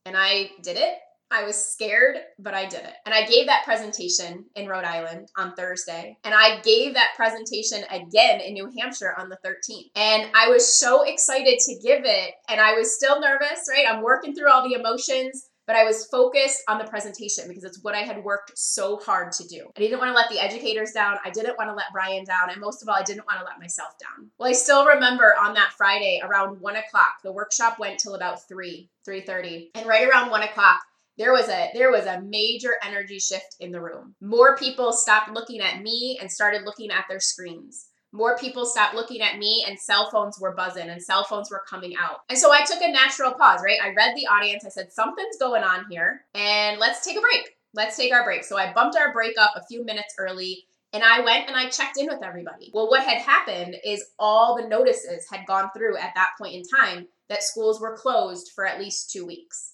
and 0.05 0.15
I 0.17 0.49
did 0.63 0.77
it. 0.77 0.95
I 1.29 1.43
was 1.43 1.57
scared, 1.57 2.15
but 2.39 2.53
I 2.53 2.65
did 2.65 2.79
it. 2.85 2.93
And 3.05 3.13
I 3.13 3.25
gave 3.25 3.47
that 3.47 3.65
presentation 3.65 4.45
in 4.55 4.69
Rhode 4.69 4.85
Island 4.85 5.27
on 5.37 5.53
Thursday. 5.55 6.17
And 6.23 6.33
I 6.33 6.61
gave 6.61 6.93
that 6.93 7.15
presentation 7.17 7.83
again 7.91 8.39
in 8.39 8.53
New 8.53 8.71
Hampshire 8.79 9.13
on 9.17 9.27
the 9.27 9.37
13th. 9.45 9.89
And 9.97 10.31
I 10.33 10.47
was 10.47 10.65
so 10.65 11.03
excited 11.03 11.59
to 11.59 11.79
give 11.83 12.05
it. 12.05 12.33
And 12.47 12.61
I 12.61 12.75
was 12.75 12.95
still 12.95 13.19
nervous, 13.19 13.67
right? 13.69 13.85
I'm 13.85 14.03
working 14.03 14.33
through 14.33 14.49
all 14.49 14.67
the 14.67 14.79
emotions 14.79 15.49
but 15.67 15.75
I 15.75 15.83
was 15.83 16.05
focused 16.05 16.63
on 16.69 16.79
the 16.79 16.85
presentation 16.85 17.47
because 17.47 17.65
it's 17.65 17.83
what 17.83 17.93
I 17.93 17.99
had 17.99 18.23
worked 18.23 18.57
so 18.57 18.97
hard 18.97 19.33
to 19.33 19.47
do. 19.47 19.69
I 19.75 19.81
didn't 19.81 19.99
want 19.99 20.09
to 20.09 20.15
let 20.15 20.29
the 20.29 20.39
educators 20.39 20.93
down. 20.93 21.17
I 21.23 21.29
didn't 21.29 21.57
want 21.57 21.69
to 21.69 21.75
let 21.75 21.91
Brian 21.91 22.23
down. 22.23 22.49
And 22.49 22.61
most 22.61 22.81
of 22.81 22.87
all, 22.87 22.95
I 22.95 23.03
didn't 23.03 23.27
want 23.27 23.39
to 23.39 23.45
let 23.45 23.59
myself 23.59 23.93
down. 23.99 24.31
Well, 24.39 24.49
I 24.49 24.53
still 24.53 24.85
remember 24.85 25.35
on 25.39 25.53
that 25.55 25.73
Friday 25.77 26.21
around 26.23 26.61
one 26.61 26.77
o'clock, 26.77 27.17
the 27.21 27.33
workshop 27.33 27.79
went 27.79 27.99
till 27.99 28.15
about 28.15 28.47
three, 28.47 28.89
3.30. 29.07 29.71
And 29.75 29.85
right 29.85 30.07
around 30.07 30.31
one 30.31 30.43
o'clock, 30.43 30.79
there 31.17 31.33
was 31.33 31.49
a 31.49 31.71
there 31.73 31.91
was 31.91 32.05
a 32.05 32.21
major 32.21 32.75
energy 32.85 33.19
shift 33.19 33.55
in 33.59 33.71
the 33.71 33.81
room. 33.81 34.15
More 34.21 34.55
people 34.55 34.93
stopped 34.93 35.33
looking 35.33 35.61
at 35.61 35.81
me 35.81 36.17
and 36.21 36.31
started 36.31 36.61
looking 36.63 36.91
at 36.91 37.05
their 37.09 37.19
screens 37.19 37.87
more 38.11 38.37
people 38.37 38.65
stopped 38.65 38.95
looking 38.95 39.21
at 39.21 39.37
me 39.37 39.65
and 39.67 39.79
cell 39.79 40.09
phones 40.09 40.39
were 40.39 40.55
buzzing 40.55 40.89
and 40.89 41.01
cell 41.01 41.23
phones 41.23 41.51
were 41.51 41.63
coming 41.69 41.93
out. 41.99 42.21
And 42.29 42.37
so 42.37 42.51
I 42.51 42.63
took 42.63 42.81
a 42.81 42.91
natural 42.91 43.33
pause, 43.33 43.61
right? 43.63 43.79
I 43.81 43.93
read 43.93 44.15
the 44.15 44.27
audience. 44.27 44.65
I 44.65 44.69
said, 44.69 44.91
something's 44.91 45.37
going 45.37 45.63
on 45.63 45.85
here 45.89 46.25
and 46.33 46.79
let's 46.79 47.05
take 47.05 47.17
a 47.17 47.21
break. 47.21 47.49
Let's 47.73 47.97
take 47.97 48.13
our 48.13 48.23
break. 48.23 48.43
So 48.43 48.57
I 48.57 48.73
bumped 48.73 48.97
our 48.97 49.11
break 49.13 49.37
up 49.37 49.51
a 49.55 49.65
few 49.65 49.83
minutes 49.83 50.15
early 50.17 50.65
and 50.93 51.03
I 51.03 51.19
went 51.19 51.47
and 51.47 51.55
I 51.55 51.69
checked 51.69 51.97
in 51.97 52.07
with 52.07 52.23
everybody. 52.23 52.71
Well, 52.73 52.89
what 52.89 53.03
had 53.03 53.17
happened 53.17 53.75
is 53.85 54.05
all 54.17 54.55
the 54.55 54.67
notices 54.67 55.27
had 55.29 55.45
gone 55.45 55.69
through 55.75 55.97
at 55.97 56.15
that 56.15 56.31
point 56.39 56.55
in 56.55 56.63
time 56.63 57.07
that 57.29 57.43
schools 57.43 57.81
were 57.81 57.97
closed 57.97 58.51
for 58.55 58.65
at 58.65 58.79
least 58.79 59.11
two 59.11 59.25
weeks. 59.25 59.73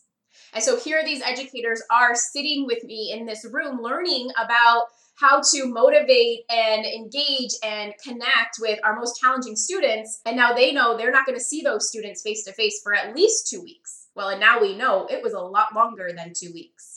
And 0.54 0.63
so 0.63 0.80
here 0.80 1.04
these 1.04 1.22
educators 1.22 1.82
are 1.92 2.16
sitting 2.16 2.66
with 2.66 2.84
me 2.84 3.13
in 3.16 3.25
this 3.25 3.46
room 3.46 3.82
learning 3.82 4.30
about 4.44 4.88
how 5.15 5.41
to 5.41 5.65
motivate 5.67 6.41
and 6.50 6.86
engage 6.86 7.51
and 7.63 7.93
connect 8.03 8.58
with 8.60 8.79
our 8.84 8.96
most 8.96 9.20
challenging 9.20 9.55
students. 9.55 10.22
And 10.25 10.36
now 10.36 10.53
they 10.53 10.72
know 10.72 10.98
they're 10.98 11.12
not 11.12 11.25
going 11.25 11.38
to 11.38 11.43
see 11.43 11.62
those 11.62 11.88
students 11.88 12.22
face 12.22 12.43
to 12.46 12.53
face 12.53 12.82
for 12.84 12.93
at 12.93 13.15
least 13.15 13.48
two 13.48 13.62
weeks. 13.62 14.08
Well, 14.15 14.29
and 14.29 14.39
now 14.39 14.62
we 14.62 14.75
know 14.75 15.08
it 15.10 15.24
was 15.24 15.34
a 15.34 15.39
lot 15.39 15.74
longer 15.74 16.12
than 16.15 16.34
two 16.36 16.51
weeks. 16.53 16.93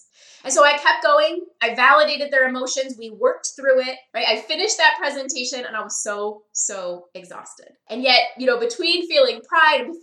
And 0.46 0.52
so 0.52 0.64
I 0.64 0.78
kept 0.78 1.02
going. 1.02 1.44
I 1.60 1.74
validated 1.74 2.30
their 2.30 2.46
emotions. 2.46 2.94
We 2.96 3.10
worked 3.10 3.50
through 3.56 3.80
it, 3.80 3.96
right? 4.14 4.28
I 4.28 4.42
finished 4.42 4.76
that 4.78 4.94
presentation 4.96 5.64
and 5.64 5.74
I 5.74 5.82
was 5.82 6.00
so, 6.00 6.44
so 6.52 7.06
exhausted. 7.14 7.70
And 7.90 8.00
yet, 8.00 8.28
you 8.38 8.46
know, 8.46 8.56
between 8.56 9.08
feeling 9.08 9.40
pride 9.48 9.80
and 9.80 9.96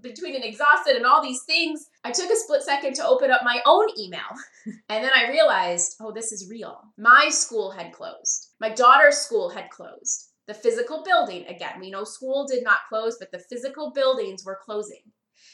between 0.00 0.34
an 0.34 0.42
exhausted 0.42 0.96
and 0.96 1.04
all 1.04 1.22
these 1.22 1.42
things, 1.42 1.90
I 2.02 2.12
took 2.12 2.30
a 2.30 2.36
split 2.36 2.62
second 2.62 2.94
to 2.94 3.06
open 3.06 3.30
up 3.30 3.42
my 3.44 3.60
own 3.66 3.88
email. 3.98 4.20
and 4.88 5.04
then 5.04 5.12
I 5.14 5.28
realized, 5.28 5.96
oh, 6.00 6.12
this 6.12 6.32
is 6.32 6.48
real. 6.48 6.80
My 6.96 7.28
school 7.28 7.70
had 7.70 7.92
closed. 7.92 8.52
My 8.58 8.70
daughter's 8.70 9.18
school 9.18 9.50
had 9.50 9.68
closed. 9.68 10.28
The 10.46 10.54
physical 10.54 11.02
building, 11.04 11.44
again, 11.46 11.78
we 11.78 11.90
know 11.90 12.04
school 12.04 12.46
did 12.46 12.64
not 12.64 12.88
close, 12.88 13.18
but 13.20 13.30
the 13.32 13.44
physical 13.50 13.92
buildings 13.94 14.46
were 14.46 14.60
closing. 14.64 15.02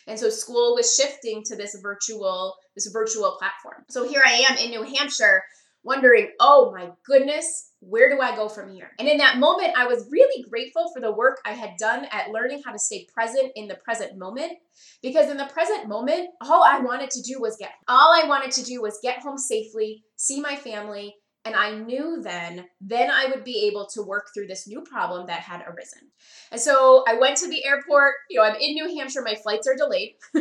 And 0.06 0.18
so 0.18 0.30
school 0.30 0.74
was 0.74 0.94
shifting 0.94 1.42
to 1.44 1.56
this 1.56 1.78
virtual 1.82 2.56
this 2.74 2.86
virtual 2.86 3.36
platform. 3.38 3.84
So 3.88 4.06
here 4.06 4.22
I 4.24 4.44
am 4.48 4.56
in 4.58 4.70
New 4.70 4.82
Hampshire 4.82 5.42
wondering, 5.82 6.32
"Oh 6.40 6.72
my 6.72 6.90
goodness, 7.04 7.70
where 7.80 8.08
do 8.08 8.20
I 8.20 8.34
go 8.34 8.48
from 8.48 8.70
here?" 8.70 8.92
And 8.98 9.08
in 9.08 9.18
that 9.18 9.38
moment, 9.38 9.78
I 9.78 9.86
was 9.86 10.08
really 10.10 10.42
grateful 10.42 10.90
for 10.92 11.00
the 11.00 11.12
work 11.12 11.40
I 11.44 11.52
had 11.52 11.76
done 11.78 12.06
at 12.06 12.30
learning 12.30 12.62
how 12.64 12.72
to 12.72 12.78
stay 12.78 13.06
present 13.12 13.52
in 13.54 13.68
the 13.68 13.76
present 13.76 14.16
moment 14.16 14.58
because 15.02 15.30
in 15.30 15.36
the 15.36 15.46
present 15.46 15.88
moment, 15.88 16.30
all 16.40 16.64
I 16.64 16.80
wanted 16.80 17.10
to 17.10 17.22
do 17.22 17.40
was 17.40 17.56
get 17.56 17.72
all 17.88 18.12
I 18.12 18.26
wanted 18.26 18.50
to 18.52 18.64
do 18.64 18.82
was 18.82 18.98
get 19.02 19.20
home 19.20 19.38
safely, 19.38 20.04
see 20.16 20.40
my 20.40 20.56
family, 20.56 21.16
and 21.46 21.54
I 21.54 21.78
knew 21.78 22.20
then, 22.22 22.64
then 22.80 23.08
I 23.08 23.26
would 23.26 23.44
be 23.44 23.68
able 23.68 23.86
to 23.94 24.02
work 24.02 24.30
through 24.34 24.48
this 24.48 24.66
new 24.66 24.82
problem 24.82 25.28
that 25.28 25.40
had 25.40 25.62
arisen. 25.62 26.10
And 26.50 26.60
so 26.60 27.04
I 27.06 27.14
went 27.14 27.36
to 27.38 27.48
the 27.48 27.64
airport. 27.64 28.14
You 28.28 28.40
know, 28.40 28.46
I'm 28.46 28.56
in 28.56 28.74
New 28.74 28.96
Hampshire, 28.96 29.22
my 29.22 29.36
flights 29.36 29.68
are 29.68 29.76
delayed. 29.76 30.16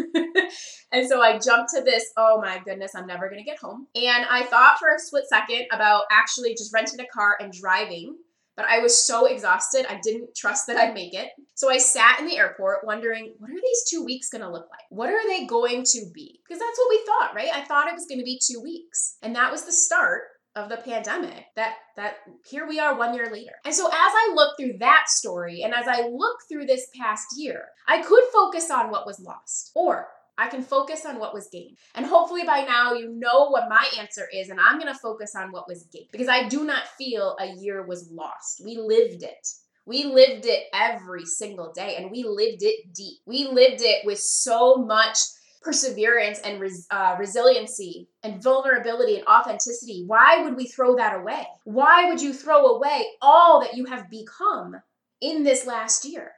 and 0.91 1.07
so 1.07 1.21
I 1.21 1.37
jumped 1.37 1.69
to 1.75 1.83
this, 1.83 2.11
oh 2.17 2.41
my 2.41 2.59
goodness, 2.65 2.93
I'm 2.95 3.05
never 3.05 3.29
going 3.29 3.39
to 3.39 3.45
get 3.49 3.59
home. 3.59 3.85
And 3.93 4.25
I 4.29 4.43
thought 4.43 4.79
for 4.79 4.89
a 4.89 4.97
split 4.97 5.25
second 5.29 5.67
about 5.71 6.05
actually 6.11 6.53
just 6.53 6.73
renting 6.73 6.99
a 6.99 7.07
car 7.07 7.37
and 7.39 7.53
driving. 7.53 8.17
But 8.57 8.65
I 8.65 8.79
was 8.79 9.05
so 9.05 9.25
exhausted, 9.25 9.85
I 9.89 9.99
didn't 10.01 10.33
trust 10.33 10.67
that 10.67 10.77
I'd 10.77 10.93
make 10.93 11.13
it. 11.13 11.27
So 11.55 11.69
I 11.69 11.77
sat 11.77 12.21
in 12.21 12.25
the 12.25 12.37
airport 12.37 12.85
wondering, 12.85 13.33
what 13.37 13.51
are 13.51 13.53
these 13.53 13.83
two 13.89 14.03
weeks 14.05 14.29
gonna 14.29 14.49
look 14.49 14.67
like? 14.71 14.85
What 14.89 15.09
are 15.09 15.27
they 15.27 15.45
going 15.45 15.83
to 15.83 16.05
be? 16.13 16.39
Because 16.41 16.61
that's 16.61 16.77
what 16.77 16.89
we 16.89 17.05
thought, 17.05 17.35
right? 17.35 17.49
I 17.53 17.65
thought 17.65 17.89
it 17.89 17.93
was 17.93 18.07
gonna 18.09 18.23
be 18.23 18.39
two 18.41 18.61
weeks. 18.61 19.17
And 19.21 19.35
that 19.35 19.51
was 19.51 19.65
the 19.65 19.73
start 19.73 20.21
of 20.55 20.69
the 20.69 20.77
pandemic 20.77 21.45
that 21.55 21.75
that 21.95 22.15
here 22.49 22.67
we 22.67 22.79
are 22.79 22.97
one 22.97 23.13
year 23.13 23.29
later 23.31 23.51
and 23.65 23.73
so 23.73 23.87
as 23.87 23.93
i 23.93 24.31
look 24.33 24.55
through 24.57 24.77
that 24.79 25.05
story 25.07 25.61
and 25.63 25.73
as 25.73 25.87
i 25.87 26.07
look 26.07 26.37
through 26.49 26.65
this 26.65 26.87
past 26.99 27.25
year 27.37 27.65
i 27.87 28.01
could 28.01 28.23
focus 28.33 28.71
on 28.71 28.89
what 28.89 29.05
was 29.05 29.19
lost 29.19 29.71
or 29.75 30.07
I 30.37 30.49
can 30.49 30.63
focus 30.63 31.05
on 31.05 31.17
what 31.17 31.33
was 31.33 31.47
gained. 31.47 31.77
And 31.93 32.05
hopefully 32.05 32.43
by 32.43 32.65
now 32.65 32.93
you 32.93 33.09
know 33.09 33.49
what 33.49 33.69
my 33.69 33.87
answer 33.97 34.27
is, 34.33 34.49
and 34.49 34.59
I'm 34.59 34.77
gonna 34.77 34.93
focus 34.93 35.33
on 35.35 35.51
what 35.51 35.67
was 35.67 35.83
gained 35.93 36.07
because 36.11 36.27
I 36.27 36.47
do 36.47 36.65
not 36.65 36.87
feel 36.97 37.37
a 37.39 37.53
year 37.55 37.85
was 37.85 38.11
lost. 38.11 38.61
We 38.63 38.77
lived 38.77 39.23
it. 39.23 39.47
We 39.85 40.05
lived 40.05 40.45
it 40.45 40.63
every 40.73 41.25
single 41.25 41.71
day 41.71 41.95
and 41.97 42.11
we 42.11 42.23
lived 42.23 42.63
it 42.63 42.91
deep. 42.93 43.19
We 43.25 43.47
lived 43.47 43.81
it 43.81 44.05
with 44.05 44.19
so 44.19 44.77
much 44.77 45.19
perseverance 45.65 46.39
and 46.39 46.61
res, 46.61 46.85
uh, 46.91 47.15
resiliency 47.19 48.07
and 48.23 48.41
vulnerability 48.41 49.17
and 49.17 49.27
authenticity, 49.27 50.03
why 50.05 50.43
would 50.43 50.55
we 50.55 50.67
throw 50.67 50.95
that 50.95 51.19
away? 51.19 51.45
Why 51.63 52.07
would 52.07 52.21
you 52.21 52.33
throw 52.33 52.75
away 52.75 53.07
all 53.21 53.59
that 53.61 53.75
you 53.75 53.85
have 53.85 54.09
become 54.09 54.75
in 55.21 55.43
this 55.43 55.65
last 55.65 56.05
year? 56.05 56.31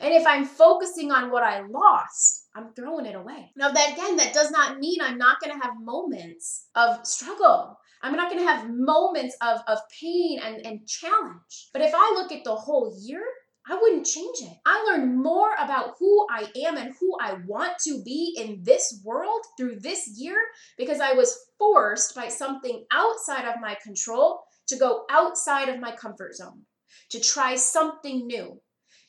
And 0.00 0.14
if 0.14 0.26
I'm 0.26 0.44
focusing 0.44 1.12
on 1.12 1.30
what 1.30 1.42
I 1.42 1.60
lost, 1.60 2.48
I'm 2.54 2.72
throwing 2.74 3.06
it 3.06 3.14
away. 3.14 3.52
Now, 3.56 3.70
that 3.70 3.92
again, 3.92 4.16
that 4.16 4.34
does 4.34 4.50
not 4.50 4.78
mean 4.78 5.00
I'm 5.00 5.18
not 5.18 5.40
going 5.40 5.52
to 5.54 5.64
have 5.64 5.74
moments 5.80 6.68
of 6.74 7.06
struggle. 7.06 7.78
I'm 8.02 8.16
not 8.16 8.30
going 8.30 8.42
to 8.42 8.50
have 8.50 8.70
moments 8.70 9.36
of, 9.42 9.60
of 9.68 9.78
pain 10.00 10.40
and, 10.42 10.64
and 10.64 10.86
challenge. 10.86 11.68
But 11.72 11.82
if 11.82 11.92
I 11.94 12.14
look 12.14 12.32
at 12.32 12.44
the 12.44 12.54
whole 12.54 12.96
year, 12.98 13.22
I 13.68 13.78
wouldn't 13.80 14.06
change 14.06 14.38
it. 14.40 14.56
I 14.64 14.82
learned 14.84 15.22
more 15.22 15.52
about 15.58 15.94
who 15.98 16.26
I 16.30 16.50
am 16.66 16.76
and 16.76 16.94
who 16.98 17.16
I 17.20 17.34
want 17.46 17.78
to 17.84 18.02
be 18.02 18.34
in 18.38 18.62
this 18.62 19.00
world 19.04 19.40
through 19.56 19.80
this 19.80 20.08
year 20.16 20.38
because 20.78 21.00
I 21.00 21.12
was 21.12 21.38
forced 21.58 22.14
by 22.14 22.28
something 22.28 22.84
outside 22.92 23.46
of 23.46 23.60
my 23.60 23.76
control 23.82 24.40
to 24.68 24.76
go 24.76 25.04
outside 25.10 25.68
of 25.68 25.80
my 25.80 25.94
comfort 25.94 26.34
zone, 26.34 26.62
to 27.10 27.20
try 27.20 27.54
something 27.54 28.26
new, 28.26 28.60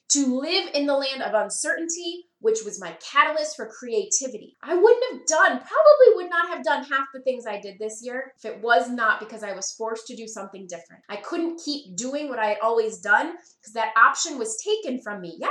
to 0.09 0.39
live 0.39 0.69
in 0.73 0.85
the 0.85 0.97
land 0.97 1.21
of 1.21 1.33
uncertainty, 1.33 2.25
which 2.41 2.59
was 2.65 2.81
my 2.81 2.97
catalyst 3.11 3.55
for 3.55 3.67
creativity. 3.67 4.57
I 4.61 4.75
wouldn't 4.75 5.11
have 5.11 5.25
done, 5.27 5.59
probably 5.59 6.15
would 6.15 6.29
not 6.29 6.49
have 6.49 6.63
done 6.63 6.83
half 6.83 7.07
the 7.13 7.21
things 7.21 7.45
I 7.45 7.61
did 7.61 7.79
this 7.79 8.01
year 8.03 8.33
if 8.37 8.45
it 8.45 8.61
was 8.61 8.89
not 8.89 9.19
because 9.19 9.43
I 9.43 9.53
was 9.53 9.71
forced 9.71 10.07
to 10.07 10.15
do 10.15 10.27
something 10.27 10.67
different. 10.67 11.03
I 11.09 11.17
couldn't 11.17 11.61
keep 11.63 11.95
doing 11.95 12.29
what 12.29 12.39
I 12.39 12.47
had 12.47 12.59
always 12.61 12.99
done 12.99 13.33
because 13.61 13.73
that 13.73 13.93
option 13.97 14.37
was 14.37 14.61
taken 14.63 15.01
from 15.01 15.21
me. 15.21 15.37
Yeah. 15.39 15.49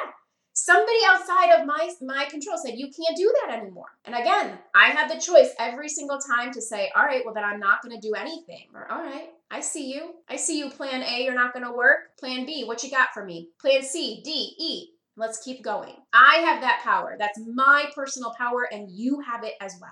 Somebody 0.52 0.99
outside 1.09 1.59
of 1.59 1.66
my 1.66 1.90
my 2.02 2.26
control 2.26 2.59
said 2.59 2.75
you 2.76 2.87
can't 2.87 3.16
do 3.16 3.32
that 3.40 3.56
anymore. 3.56 3.87
And 4.04 4.14
again, 4.14 4.59
I 4.75 4.88
had 4.88 5.09
the 5.09 5.20
choice 5.20 5.54
every 5.59 5.88
single 5.88 6.18
time 6.18 6.52
to 6.52 6.61
say, 6.61 6.90
"All 6.94 7.04
right, 7.04 7.25
well 7.25 7.32
then 7.32 7.44
I'm 7.44 7.61
not 7.61 7.82
going 7.82 7.99
to 7.99 8.06
do 8.06 8.14
anything." 8.14 8.66
Or, 8.75 8.90
"All 8.90 9.02
right, 9.02 9.30
I 9.50 9.61
see 9.61 9.92
you. 9.92 10.16
I 10.28 10.37
see 10.37 10.59
you. 10.59 10.68
Plan 10.68 11.02
A, 11.02 11.25
you're 11.25 11.35
not 11.35 11.52
going 11.52 11.64
to 11.64 11.73
work. 11.73 12.16
Plan 12.18 12.44
B, 12.47 12.64
what 12.64 12.82
you 12.85 12.90
got 12.90 13.14
for 13.14 13.25
me? 13.25 13.49
Plan 13.61 13.82
C, 13.82 14.20
D, 14.23 14.54
E. 14.59 14.88
Let's 15.21 15.43
keep 15.45 15.62
going. 15.62 15.95
I 16.15 16.37
have 16.47 16.62
that 16.62 16.81
power. 16.83 17.17
That's 17.19 17.39
my 17.55 17.85
personal 17.95 18.33
power, 18.39 18.67
and 18.73 18.91
you 18.91 19.21
have 19.21 19.45
it 19.45 19.53
as 19.61 19.75
well. 19.81 19.91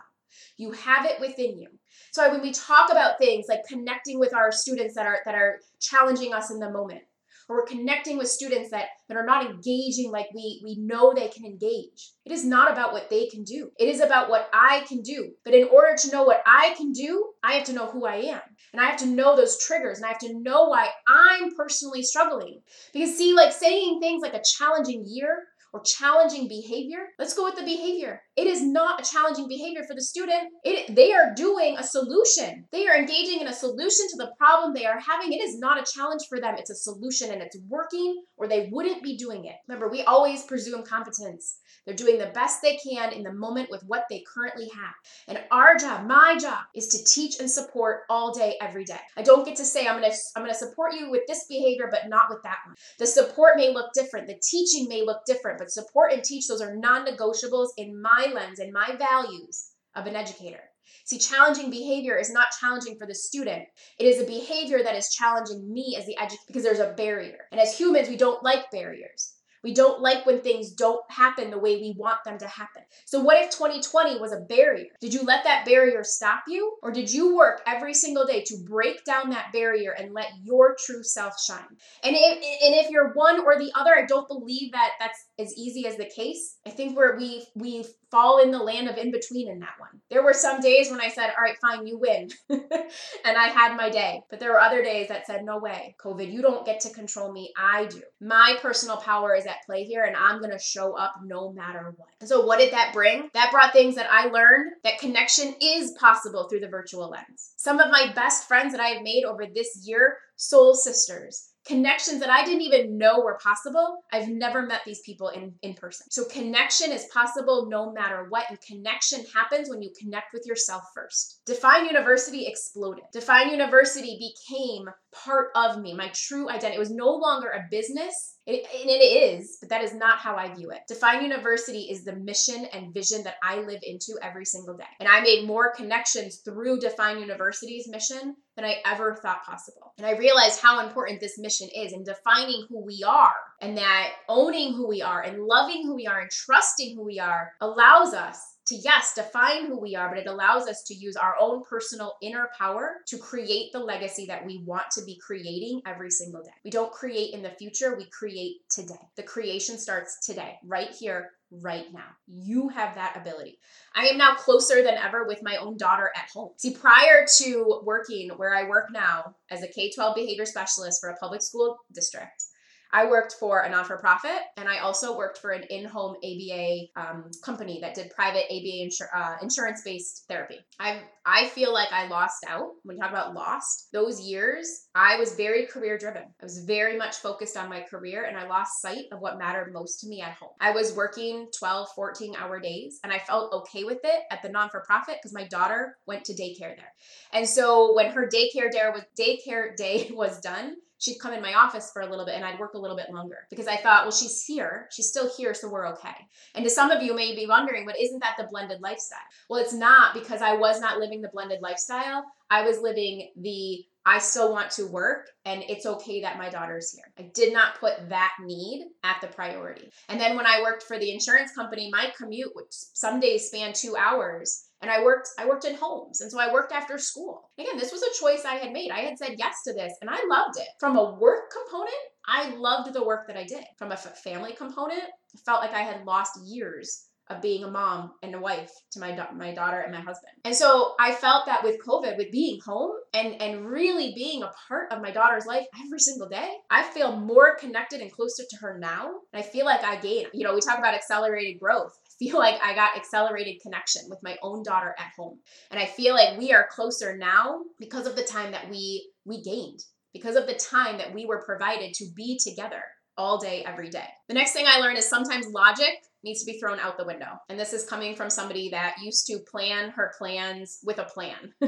You 0.56 0.72
have 0.72 1.04
it 1.04 1.20
within 1.20 1.58
you. 1.58 1.68
So 2.12 2.30
when 2.30 2.40
we 2.40 2.52
talk 2.52 2.90
about 2.90 3.18
things 3.18 3.44
like 3.48 3.60
connecting 3.68 4.18
with 4.18 4.34
our 4.34 4.50
students 4.50 4.94
that 4.94 5.06
are 5.06 5.18
that 5.26 5.34
are 5.34 5.58
challenging 5.80 6.32
us 6.32 6.50
in 6.50 6.58
the 6.58 6.70
moment, 6.70 7.02
or 7.48 7.56
we're 7.56 7.66
connecting 7.66 8.18
with 8.18 8.28
students 8.28 8.70
that, 8.70 8.88
that 9.08 9.16
are 9.16 9.24
not 9.24 9.46
engaging 9.46 10.10
like 10.10 10.26
we, 10.34 10.60
we 10.62 10.76
know 10.76 11.14
they 11.14 11.28
can 11.28 11.44
engage. 11.44 12.12
It 12.24 12.32
is 12.32 12.44
not 12.44 12.70
about 12.70 12.92
what 12.92 13.08
they 13.08 13.26
can 13.26 13.42
do. 13.42 13.70
It 13.78 13.88
is 13.88 14.00
about 14.00 14.28
what 14.28 14.50
I 14.52 14.84
can 14.86 15.00
do. 15.00 15.30
But 15.44 15.54
in 15.54 15.68
order 15.68 15.96
to 15.96 16.10
know 16.10 16.24
what 16.24 16.42
I 16.46 16.74
can 16.76 16.92
do, 16.92 17.30
I 17.42 17.52
have 17.52 17.64
to 17.64 17.72
know 17.72 17.86
who 17.86 18.06
I 18.06 18.16
am. 18.16 18.40
And 18.72 18.82
I 18.82 18.86
have 18.86 18.98
to 19.00 19.06
know 19.06 19.34
those 19.34 19.58
triggers 19.64 19.98
and 19.98 20.04
I 20.04 20.10
have 20.10 20.18
to 20.18 20.38
know 20.40 20.68
why 20.68 20.88
I'm 21.08 21.54
personally 21.56 22.02
struggling. 22.02 22.60
Because 22.92 23.16
see, 23.16 23.34
like 23.34 23.52
saying 23.52 24.00
things 24.00 24.22
like 24.22 24.34
a 24.34 24.42
challenging 24.42 25.04
year 25.06 25.44
or 25.72 25.82
challenging 25.82 26.48
behavior, 26.48 27.06
let's 27.18 27.34
go 27.34 27.44
with 27.44 27.56
the 27.56 27.62
behavior. 27.62 28.20
It 28.36 28.46
is 28.46 28.62
not 28.62 29.00
a 29.00 29.10
challenging 29.10 29.48
behavior 29.48 29.82
for 29.84 29.94
the 29.94 30.02
student. 30.02 30.48
It, 30.64 30.94
they 30.94 31.12
are 31.12 31.34
doing 31.34 31.76
a 31.78 31.82
solution. 31.82 32.66
They 32.72 32.86
are 32.86 32.96
engaging 32.96 33.40
in 33.40 33.48
a 33.48 33.52
solution 33.52 34.06
to 34.10 34.16
the 34.16 34.32
problem 34.38 34.72
they 34.72 34.86
are 34.86 35.00
having. 35.00 35.32
It 35.32 35.42
is 35.42 35.58
not 35.58 35.80
a 35.80 35.92
challenge 35.92 36.22
for 36.28 36.40
them. 36.40 36.54
It's 36.56 36.70
a 36.70 36.74
solution 36.74 37.32
and 37.32 37.42
it's 37.42 37.58
working 37.68 38.22
or 38.36 38.46
they 38.46 38.68
wouldn't 38.70 39.02
be 39.02 39.16
doing 39.16 39.44
it. 39.44 39.56
Remember, 39.66 39.88
we 39.88 40.02
always 40.02 40.44
presume 40.44 40.84
competence. 40.84 41.58
They're 41.84 41.96
doing 41.96 42.18
the 42.18 42.32
best 42.34 42.60
they 42.60 42.76
can 42.76 43.12
in 43.12 43.22
the 43.22 43.32
moment 43.32 43.70
with 43.70 43.82
what 43.86 44.04
they 44.10 44.22
currently 44.34 44.68
have. 44.74 44.94
And 45.26 45.42
our 45.50 45.76
job, 45.76 46.06
my 46.06 46.36
job, 46.38 46.64
is 46.74 46.88
to 46.88 47.04
teach 47.04 47.40
and 47.40 47.50
support 47.50 48.02
all 48.10 48.32
day, 48.32 48.56
every 48.60 48.84
day. 48.84 49.00
I 49.16 49.22
don't 49.22 49.44
get 49.44 49.56
to 49.56 49.64
say 49.64 49.86
I'm 49.86 50.00
gonna 50.00 50.12
I'm 50.36 50.42
gonna 50.42 50.54
support 50.54 50.94
you 50.94 51.10
with 51.10 51.22
this 51.26 51.46
behavior, 51.48 51.88
but 51.90 52.08
not 52.08 52.28
with 52.28 52.42
that 52.42 52.58
one. 52.66 52.76
The 52.98 53.06
support 53.06 53.56
may 53.56 53.72
look 53.72 53.92
different, 53.94 54.26
the 54.26 54.40
teaching 54.42 54.88
may 54.88 55.02
look 55.02 55.24
different, 55.26 55.57
but 55.58 55.70
support 55.70 56.12
and 56.12 56.22
teach, 56.22 56.46
those 56.46 56.60
are 56.60 56.76
non-negotiables 56.76 57.68
in 57.76 58.00
my 58.00 58.32
lens 58.32 58.58
and 58.58 58.72
my 58.72 58.96
values 58.96 59.70
of 59.94 60.06
an 60.06 60.16
educator. 60.16 60.60
See, 61.04 61.18
challenging 61.18 61.70
behavior 61.70 62.16
is 62.16 62.30
not 62.30 62.48
challenging 62.60 62.96
for 62.98 63.06
the 63.06 63.14
student. 63.14 63.64
It 63.98 64.04
is 64.04 64.20
a 64.20 64.26
behavior 64.26 64.82
that 64.82 64.94
is 64.94 65.14
challenging 65.14 65.72
me 65.72 65.96
as 65.98 66.06
the 66.06 66.16
educator 66.16 66.42
because 66.46 66.62
there's 66.62 66.78
a 66.78 66.94
barrier. 66.96 67.38
And 67.50 67.60
as 67.60 67.78
humans, 67.78 68.08
we 68.08 68.16
don't 68.16 68.42
like 68.42 68.70
barriers. 68.70 69.34
We 69.62 69.74
don't 69.74 70.00
like 70.00 70.26
when 70.26 70.40
things 70.40 70.72
don't 70.72 71.02
happen 71.10 71.50
the 71.50 71.58
way 71.58 71.76
we 71.76 71.94
want 71.96 72.24
them 72.24 72.38
to 72.38 72.46
happen. 72.46 72.82
So, 73.04 73.20
what 73.20 73.42
if 73.42 73.50
2020 73.50 74.18
was 74.18 74.32
a 74.32 74.40
barrier? 74.40 74.86
Did 75.00 75.14
you 75.14 75.22
let 75.22 75.44
that 75.44 75.64
barrier 75.64 76.04
stop 76.04 76.44
you? 76.48 76.76
Or 76.82 76.92
did 76.92 77.12
you 77.12 77.36
work 77.36 77.62
every 77.66 77.94
single 77.94 78.26
day 78.26 78.42
to 78.44 78.56
break 78.68 79.04
down 79.04 79.30
that 79.30 79.52
barrier 79.52 79.92
and 79.92 80.14
let 80.14 80.28
your 80.42 80.76
true 80.84 81.02
self 81.02 81.40
shine? 81.40 81.76
And 82.04 82.14
if, 82.16 82.36
and 82.36 82.74
if 82.74 82.90
you're 82.90 83.12
one 83.12 83.40
or 83.40 83.58
the 83.58 83.72
other, 83.74 83.96
I 83.96 84.06
don't 84.06 84.28
believe 84.28 84.72
that 84.72 84.92
that's 85.00 85.26
as 85.38 85.54
easy 85.56 85.86
as 85.86 85.96
the 85.96 86.10
case. 86.14 86.56
I 86.66 86.70
think 86.70 86.96
where 86.96 87.16
we 87.16 87.46
we 87.54 87.84
fall 88.10 88.42
in 88.42 88.50
the 88.50 88.58
land 88.58 88.88
of 88.88 88.96
in 88.96 89.10
between 89.10 89.48
in 89.48 89.58
that 89.60 89.78
one. 89.78 90.00
There 90.10 90.22
were 90.22 90.32
some 90.32 90.60
days 90.60 90.90
when 90.90 91.00
I 91.00 91.08
said, 91.08 91.30
"All 91.30 91.42
right, 91.42 91.58
fine, 91.60 91.86
you 91.86 91.98
win," 91.98 92.30
and 92.48 93.36
I 93.36 93.48
had 93.48 93.76
my 93.76 93.90
day. 93.90 94.22
But 94.30 94.40
there 94.40 94.50
were 94.50 94.60
other 94.60 94.82
days 94.82 95.08
that 95.08 95.26
said, 95.26 95.44
"No 95.44 95.58
way, 95.58 95.94
COVID, 96.02 96.32
you 96.32 96.42
don't 96.42 96.66
get 96.66 96.80
to 96.80 96.90
control 96.90 97.32
me. 97.32 97.52
I 97.56 97.86
do. 97.86 98.02
My 98.20 98.56
personal 98.60 98.96
power 98.96 99.34
is 99.34 99.46
at 99.46 99.64
play 99.66 99.84
here, 99.84 100.04
and 100.04 100.16
I'm 100.16 100.40
gonna 100.40 100.58
show 100.58 100.96
up 100.96 101.14
no 101.24 101.52
matter 101.52 101.94
what." 101.96 102.08
And 102.20 102.28
so, 102.28 102.44
what 102.44 102.58
did 102.58 102.72
that 102.72 102.92
bring? 102.92 103.30
That 103.34 103.50
brought 103.50 103.72
things 103.72 103.94
that 103.96 104.10
I 104.10 104.26
learned 104.26 104.72
that 104.84 104.98
connection 104.98 105.54
is 105.60 105.92
possible 105.92 106.48
through 106.48 106.60
the 106.60 106.68
virtual 106.68 107.08
lens. 107.10 107.52
Some 107.56 107.80
of 107.80 107.90
my 107.90 108.12
best 108.14 108.48
friends 108.48 108.72
that 108.72 108.80
I 108.80 108.88
have 108.88 109.02
made 109.02 109.24
over 109.24 109.46
this 109.46 109.86
year, 109.86 110.18
soul 110.36 110.74
sisters 110.74 111.47
connections 111.68 112.20
that 112.20 112.30
I 112.30 112.44
didn't 112.44 112.62
even 112.62 112.98
know 112.98 113.20
were 113.20 113.38
possible. 113.42 113.98
I've 114.12 114.28
never 114.28 114.62
met 114.66 114.80
these 114.84 115.00
people 115.00 115.28
in, 115.28 115.54
in 115.62 115.74
person. 115.74 116.06
So 116.10 116.24
connection 116.24 116.90
is 116.90 117.06
possible 117.12 117.68
no 117.68 117.92
matter 117.92 118.26
what. 118.30 118.46
And 118.48 118.58
connection 118.60 119.24
happens 119.34 119.68
when 119.68 119.82
you 119.82 119.90
connect 120.00 120.32
with 120.32 120.46
yourself 120.46 120.82
first. 120.94 121.42
Define 121.46 121.86
University 121.86 122.46
exploded. 122.46 123.04
Define 123.12 123.50
University 123.50 124.18
became 124.18 124.88
part 125.12 125.48
of 125.54 125.80
me, 125.80 125.94
my 125.94 126.10
true 126.14 126.48
identity. 126.48 126.76
It 126.76 126.78
was 126.78 126.90
no 126.90 127.10
longer 127.10 127.48
a 127.48 127.66
business. 127.70 128.36
It, 128.46 128.66
and 128.80 128.88
it 128.88 129.02
is, 129.02 129.58
but 129.60 129.68
that 129.70 129.82
is 129.82 129.94
not 129.94 130.18
how 130.18 130.36
I 130.36 130.54
view 130.54 130.70
it. 130.70 130.80
Define 130.88 131.22
University 131.22 131.82
is 131.90 132.04
the 132.04 132.16
mission 132.16 132.64
and 132.72 132.94
vision 132.94 133.22
that 133.24 133.36
I 133.42 133.60
live 133.60 133.80
into 133.82 134.18
every 134.22 134.44
single 134.46 134.76
day. 134.76 134.84
And 135.00 135.08
I 135.08 135.20
made 135.20 135.46
more 135.46 135.72
connections 135.74 136.40
through 136.44 136.80
Define 136.80 137.18
University's 137.18 137.88
mission 137.88 138.36
than 138.56 138.64
I 138.64 138.76
ever 138.86 139.16
thought 139.16 139.44
possible. 139.44 139.92
And 139.98 140.06
I 140.06 140.16
realized 140.16 140.60
how 140.60 140.86
important 140.86 141.20
this 141.20 141.38
mission 141.38 141.68
is 141.76 141.92
in 141.92 142.04
defining 142.04 142.66
who 142.68 142.84
we 142.84 143.04
are 143.06 143.34
and 143.60 143.76
that 143.76 144.12
owning 144.28 144.72
who 144.72 144.88
we 144.88 145.02
are 145.02 145.22
and 145.22 145.44
loving 145.44 145.82
who 145.84 145.94
we 145.94 146.06
are 146.06 146.20
and 146.20 146.30
trusting 146.30 146.96
who 146.96 147.04
we 147.04 147.18
are 147.18 147.52
allows 147.60 148.14
us 148.14 148.57
to 148.68 148.76
yes 148.76 149.14
define 149.14 149.66
who 149.66 149.80
we 149.80 149.96
are 149.96 150.08
but 150.08 150.18
it 150.18 150.26
allows 150.26 150.68
us 150.68 150.82
to 150.84 150.94
use 150.94 151.16
our 151.16 151.34
own 151.40 151.62
personal 151.64 152.16
inner 152.22 152.48
power 152.58 152.96
to 153.06 153.18
create 153.18 153.72
the 153.72 153.78
legacy 153.78 154.26
that 154.26 154.44
we 154.44 154.62
want 154.66 154.90
to 154.90 155.02
be 155.04 155.18
creating 155.24 155.80
every 155.86 156.10
single 156.10 156.42
day. 156.42 156.50
We 156.64 156.70
don't 156.70 156.92
create 156.92 157.34
in 157.34 157.42
the 157.42 157.50
future 157.50 157.96
we 157.96 158.06
create 158.10 158.68
today. 158.70 158.94
The 159.16 159.22
creation 159.22 159.78
starts 159.78 160.24
today 160.24 160.58
right 160.64 160.90
here 160.90 161.30
right 161.50 161.86
now. 161.92 162.04
You 162.26 162.68
have 162.68 162.94
that 162.96 163.16
ability. 163.16 163.58
I 163.94 164.06
am 164.08 164.18
now 164.18 164.34
closer 164.34 164.82
than 164.82 164.94
ever 164.94 165.26
with 165.26 165.42
my 165.42 165.56
own 165.56 165.78
daughter 165.78 166.10
at 166.14 166.28
home. 166.28 166.50
See 166.56 166.74
prior 166.74 167.24
to 167.38 167.80
working 167.84 168.30
where 168.36 168.54
i 168.54 168.68
work 168.68 168.88
now 168.92 169.34
as 169.50 169.62
a 169.62 169.68
k-12 169.68 170.14
behavior 170.14 170.44
specialist 170.44 171.00
for 171.00 171.10
a 171.10 171.16
public 171.16 171.42
school 171.42 171.78
district 171.92 172.44
I 172.92 173.06
worked 173.06 173.34
for 173.38 173.60
a 173.60 173.70
non 173.70 173.84
for 173.84 173.98
profit 173.98 174.40
and 174.56 174.68
I 174.68 174.78
also 174.78 175.16
worked 175.16 175.38
for 175.38 175.50
an 175.50 175.64
in 175.64 175.84
home 175.84 176.16
ABA 176.24 176.86
um, 176.96 177.30
company 177.44 177.78
that 177.80 177.94
did 177.94 178.10
private 178.10 178.44
ABA 178.44 178.88
insur- 178.88 179.14
uh, 179.14 179.36
insurance 179.42 179.82
based 179.84 180.24
therapy. 180.28 180.58
I 180.78 181.02
I 181.26 181.48
feel 181.48 181.72
like 181.72 181.92
I 181.92 182.08
lost 182.08 182.44
out 182.48 182.70
when 182.84 182.96
you 182.96 183.02
talk 183.02 183.10
about 183.10 183.34
lost. 183.34 183.88
Those 183.92 184.20
years, 184.20 184.86
I 184.94 185.16
was 185.16 185.34
very 185.34 185.66
career 185.66 185.98
driven. 185.98 186.22
I 186.22 186.44
was 186.44 186.64
very 186.66 186.96
much 186.96 187.16
focused 187.16 187.56
on 187.56 187.68
my 187.68 187.82
career 187.82 188.24
and 188.24 188.36
I 188.36 188.48
lost 188.48 188.80
sight 188.80 189.04
of 189.12 189.20
what 189.20 189.38
mattered 189.38 189.72
most 189.72 190.00
to 190.00 190.08
me 190.08 190.22
at 190.22 190.32
home. 190.32 190.50
I 190.60 190.70
was 190.70 190.94
working 190.94 191.48
12, 191.58 191.88
14 191.94 192.34
hour 192.36 192.58
days 192.60 193.00
and 193.04 193.12
I 193.12 193.18
felt 193.18 193.52
okay 193.52 193.84
with 193.84 194.00
it 194.04 194.22
at 194.30 194.42
the 194.42 194.48
non 194.48 194.70
for 194.70 194.82
profit 194.86 195.16
because 195.18 195.34
my 195.34 195.46
daughter 195.48 195.96
went 196.06 196.24
to 196.24 196.32
daycare 196.32 196.74
there. 196.76 196.92
And 197.32 197.46
so 197.46 197.94
when 197.94 198.12
her 198.12 198.28
daycare 198.28 198.70
day 198.70 198.88
was 198.92 199.04
daycare 199.18 199.76
day 199.76 200.10
was 200.14 200.40
done, 200.40 200.76
she'd 200.98 201.18
come 201.18 201.32
in 201.32 201.42
my 201.42 201.54
office 201.54 201.90
for 201.92 202.02
a 202.02 202.10
little 202.10 202.26
bit 202.26 202.34
and 202.34 202.44
I'd 202.44 202.58
work 202.58 202.74
a 202.74 202.78
little 202.78 202.96
bit 202.96 203.10
longer 203.10 203.46
because 203.50 203.66
I 203.66 203.76
thought, 203.76 204.04
well, 204.04 204.12
she's 204.12 204.44
here. 204.44 204.88
She's 204.92 205.08
still 205.08 205.30
here, 205.36 205.54
so 205.54 205.68
we're 205.68 205.88
okay. 205.88 206.14
And 206.54 206.64
to 206.64 206.70
some 206.70 206.90
of 206.90 207.02
you 207.02 207.14
may 207.14 207.34
be 207.34 207.46
wondering, 207.46 207.86
but 207.86 207.98
isn't 207.98 208.20
that 208.20 208.34
the 208.38 208.48
blended 208.50 208.80
lifestyle? 208.80 209.18
Well, 209.48 209.60
it's 209.60 209.72
not 209.72 210.14
because 210.14 210.42
I 210.42 210.54
was 210.54 210.80
not 210.80 210.98
living 210.98 211.22
the 211.22 211.30
blended 211.32 211.60
lifestyle. 211.62 212.24
I 212.50 212.62
was 212.62 212.80
living 212.80 213.30
the 213.40 213.84
I 214.06 214.20
still 214.20 214.50
want 214.50 214.70
to 214.72 214.86
work 214.86 215.28
and 215.44 215.62
it's 215.68 215.84
okay 215.84 216.22
that 216.22 216.38
my 216.38 216.48
daughter's 216.48 216.90
here. 216.90 217.04
I 217.18 217.30
did 217.34 217.52
not 217.52 217.78
put 217.78 218.08
that 218.08 218.32
need 218.42 218.86
at 219.04 219.20
the 219.20 219.26
priority. 219.26 219.90
And 220.08 220.18
then 220.18 220.34
when 220.34 220.46
I 220.46 220.62
worked 220.62 220.84
for 220.84 220.98
the 220.98 221.12
insurance 221.12 221.52
company, 221.54 221.90
my 221.92 222.10
commute 222.16 222.52
would 222.54 222.64
some 222.70 223.20
days 223.20 223.48
span 223.48 223.74
two 223.74 223.96
hours 223.96 224.67
and 224.80 224.90
I 224.90 225.02
worked 225.02 225.28
I 225.38 225.46
worked 225.46 225.64
in 225.64 225.74
homes 225.74 226.20
and 226.20 226.30
so 226.30 226.38
I 226.38 226.52
worked 226.52 226.72
after 226.72 226.98
school. 226.98 227.50
Again, 227.58 227.76
this 227.76 227.92
was 227.92 228.02
a 228.02 228.20
choice 228.20 228.44
I 228.44 228.54
had 228.54 228.72
made. 228.72 228.90
I 228.90 229.00
had 229.00 229.18
said 229.18 229.36
yes 229.38 229.62
to 229.66 229.72
this 229.72 229.92
and 230.00 230.10
I 230.10 230.18
loved 230.28 230.58
it. 230.58 230.68
From 230.78 230.96
a 230.96 231.14
work 231.14 231.50
component, 231.50 231.94
I 232.26 232.50
loved 232.56 232.92
the 232.92 233.04
work 233.04 233.26
that 233.26 233.36
I 233.36 233.44
did. 233.44 233.64
From 233.76 233.92
a 233.92 233.96
family 233.96 234.52
component, 234.52 235.02
I 235.02 235.38
felt 235.44 235.62
like 235.62 235.74
I 235.74 235.82
had 235.82 236.04
lost 236.04 236.40
years 236.44 237.08
of 237.30 237.42
being 237.42 237.64
a 237.64 237.70
mom 237.70 238.12
and 238.22 238.34
a 238.34 238.40
wife 238.40 238.70
to 238.92 239.00
my 239.00 239.14
da- 239.14 239.32
my 239.32 239.52
daughter 239.54 239.80
and 239.80 239.92
my 239.92 240.00
husband. 240.00 240.32
And 240.44 240.54
so 240.54 240.94
I 240.98 241.12
felt 241.12 241.46
that 241.46 241.62
with 241.62 241.84
COVID, 241.84 242.16
with 242.16 242.30
being 242.30 242.58
home 242.64 242.92
and 243.12 243.40
and 243.40 243.66
really 243.66 244.12
being 244.14 244.42
a 244.42 244.52
part 244.68 244.92
of 244.92 245.02
my 245.02 245.10
daughter's 245.10 245.46
life 245.46 245.66
every 245.84 245.98
single 245.98 246.28
day, 246.28 246.48
I 246.70 246.82
feel 246.84 247.16
more 247.16 247.56
connected 247.56 248.00
and 248.00 248.12
closer 248.12 248.44
to 248.48 248.56
her 248.60 248.78
now. 248.78 249.10
And 249.32 249.42
I 249.42 249.46
feel 249.46 249.66
like 249.66 249.84
I 249.84 249.96
gain. 249.96 250.26
You 250.32 250.44
know, 250.44 250.54
we 250.54 250.60
talk 250.60 250.78
about 250.78 250.94
accelerated 250.94 251.60
growth. 251.60 251.98
Feel 252.18 252.38
like 252.38 252.60
I 252.62 252.74
got 252.74 252.96
accelerated 252.96 253.62
connection 253.62 254.02
with 254.08 254.18
my 254.22 254.36
own 254.42 254.62
daughter 254.62 254.94
at 254.98 255.12
home. 255.16 255.38
And 255.70 255.78
I 255.78 255.86
feel 255.86 256.14
like 256.14 256.38
we 256.38 256.52
are 256.52 256.68
closer 256.70 257.16
now 257.16 257.60
because 257.78 258.06
of 258.06 258.16
the 258.16 258.24
time 258.24 258.52
that 258.52 258.68
we 258.68 259.10
we 259.24 259.42
gained 259.42 259.80
because 260.12 260.36
of 260.36 260.46
the 260.46 260.54
time 260.54 260.98
that 260.98 261.14
we 261.14 261.26
were 261.26 261.42
provided 261.44 261.94
to 261.94 262.06
be 262.16 262.38
together 262.42 262.82
all 263.16 263.38
day, 263.38 263.64
every 263.64 263.90
day. 263.90 264.06
The 264.28 264.34
next 264.34 264.52
thing 264.52 264.64
I 264.66 264.78
learned 264.78 264.98
is 264.98 265.08
sometimes 265.08 265.46
logic 265.48 265.90
needs 266.24 266.42
to 266.42 266.50
be 266.50 266.58
thrown 266.58 266.78
out 266.78 266.96
the 266.96 267.04
window. 267.04 267.38
And 267.48 267.58
this 267.58 267.72
is 267.72 267.84
coming 267.84 268.14
from 268.14 268.30
somebody 268.30 268.70
that 268.70 268.96
used 269.02 269.26
to 269.26 269.40
plan 269.50 269.90
her 269.90 270.12
plans 270.18 270.78
with 270.84 270.98
a 270.98 271.04
plan. 271.04 271.52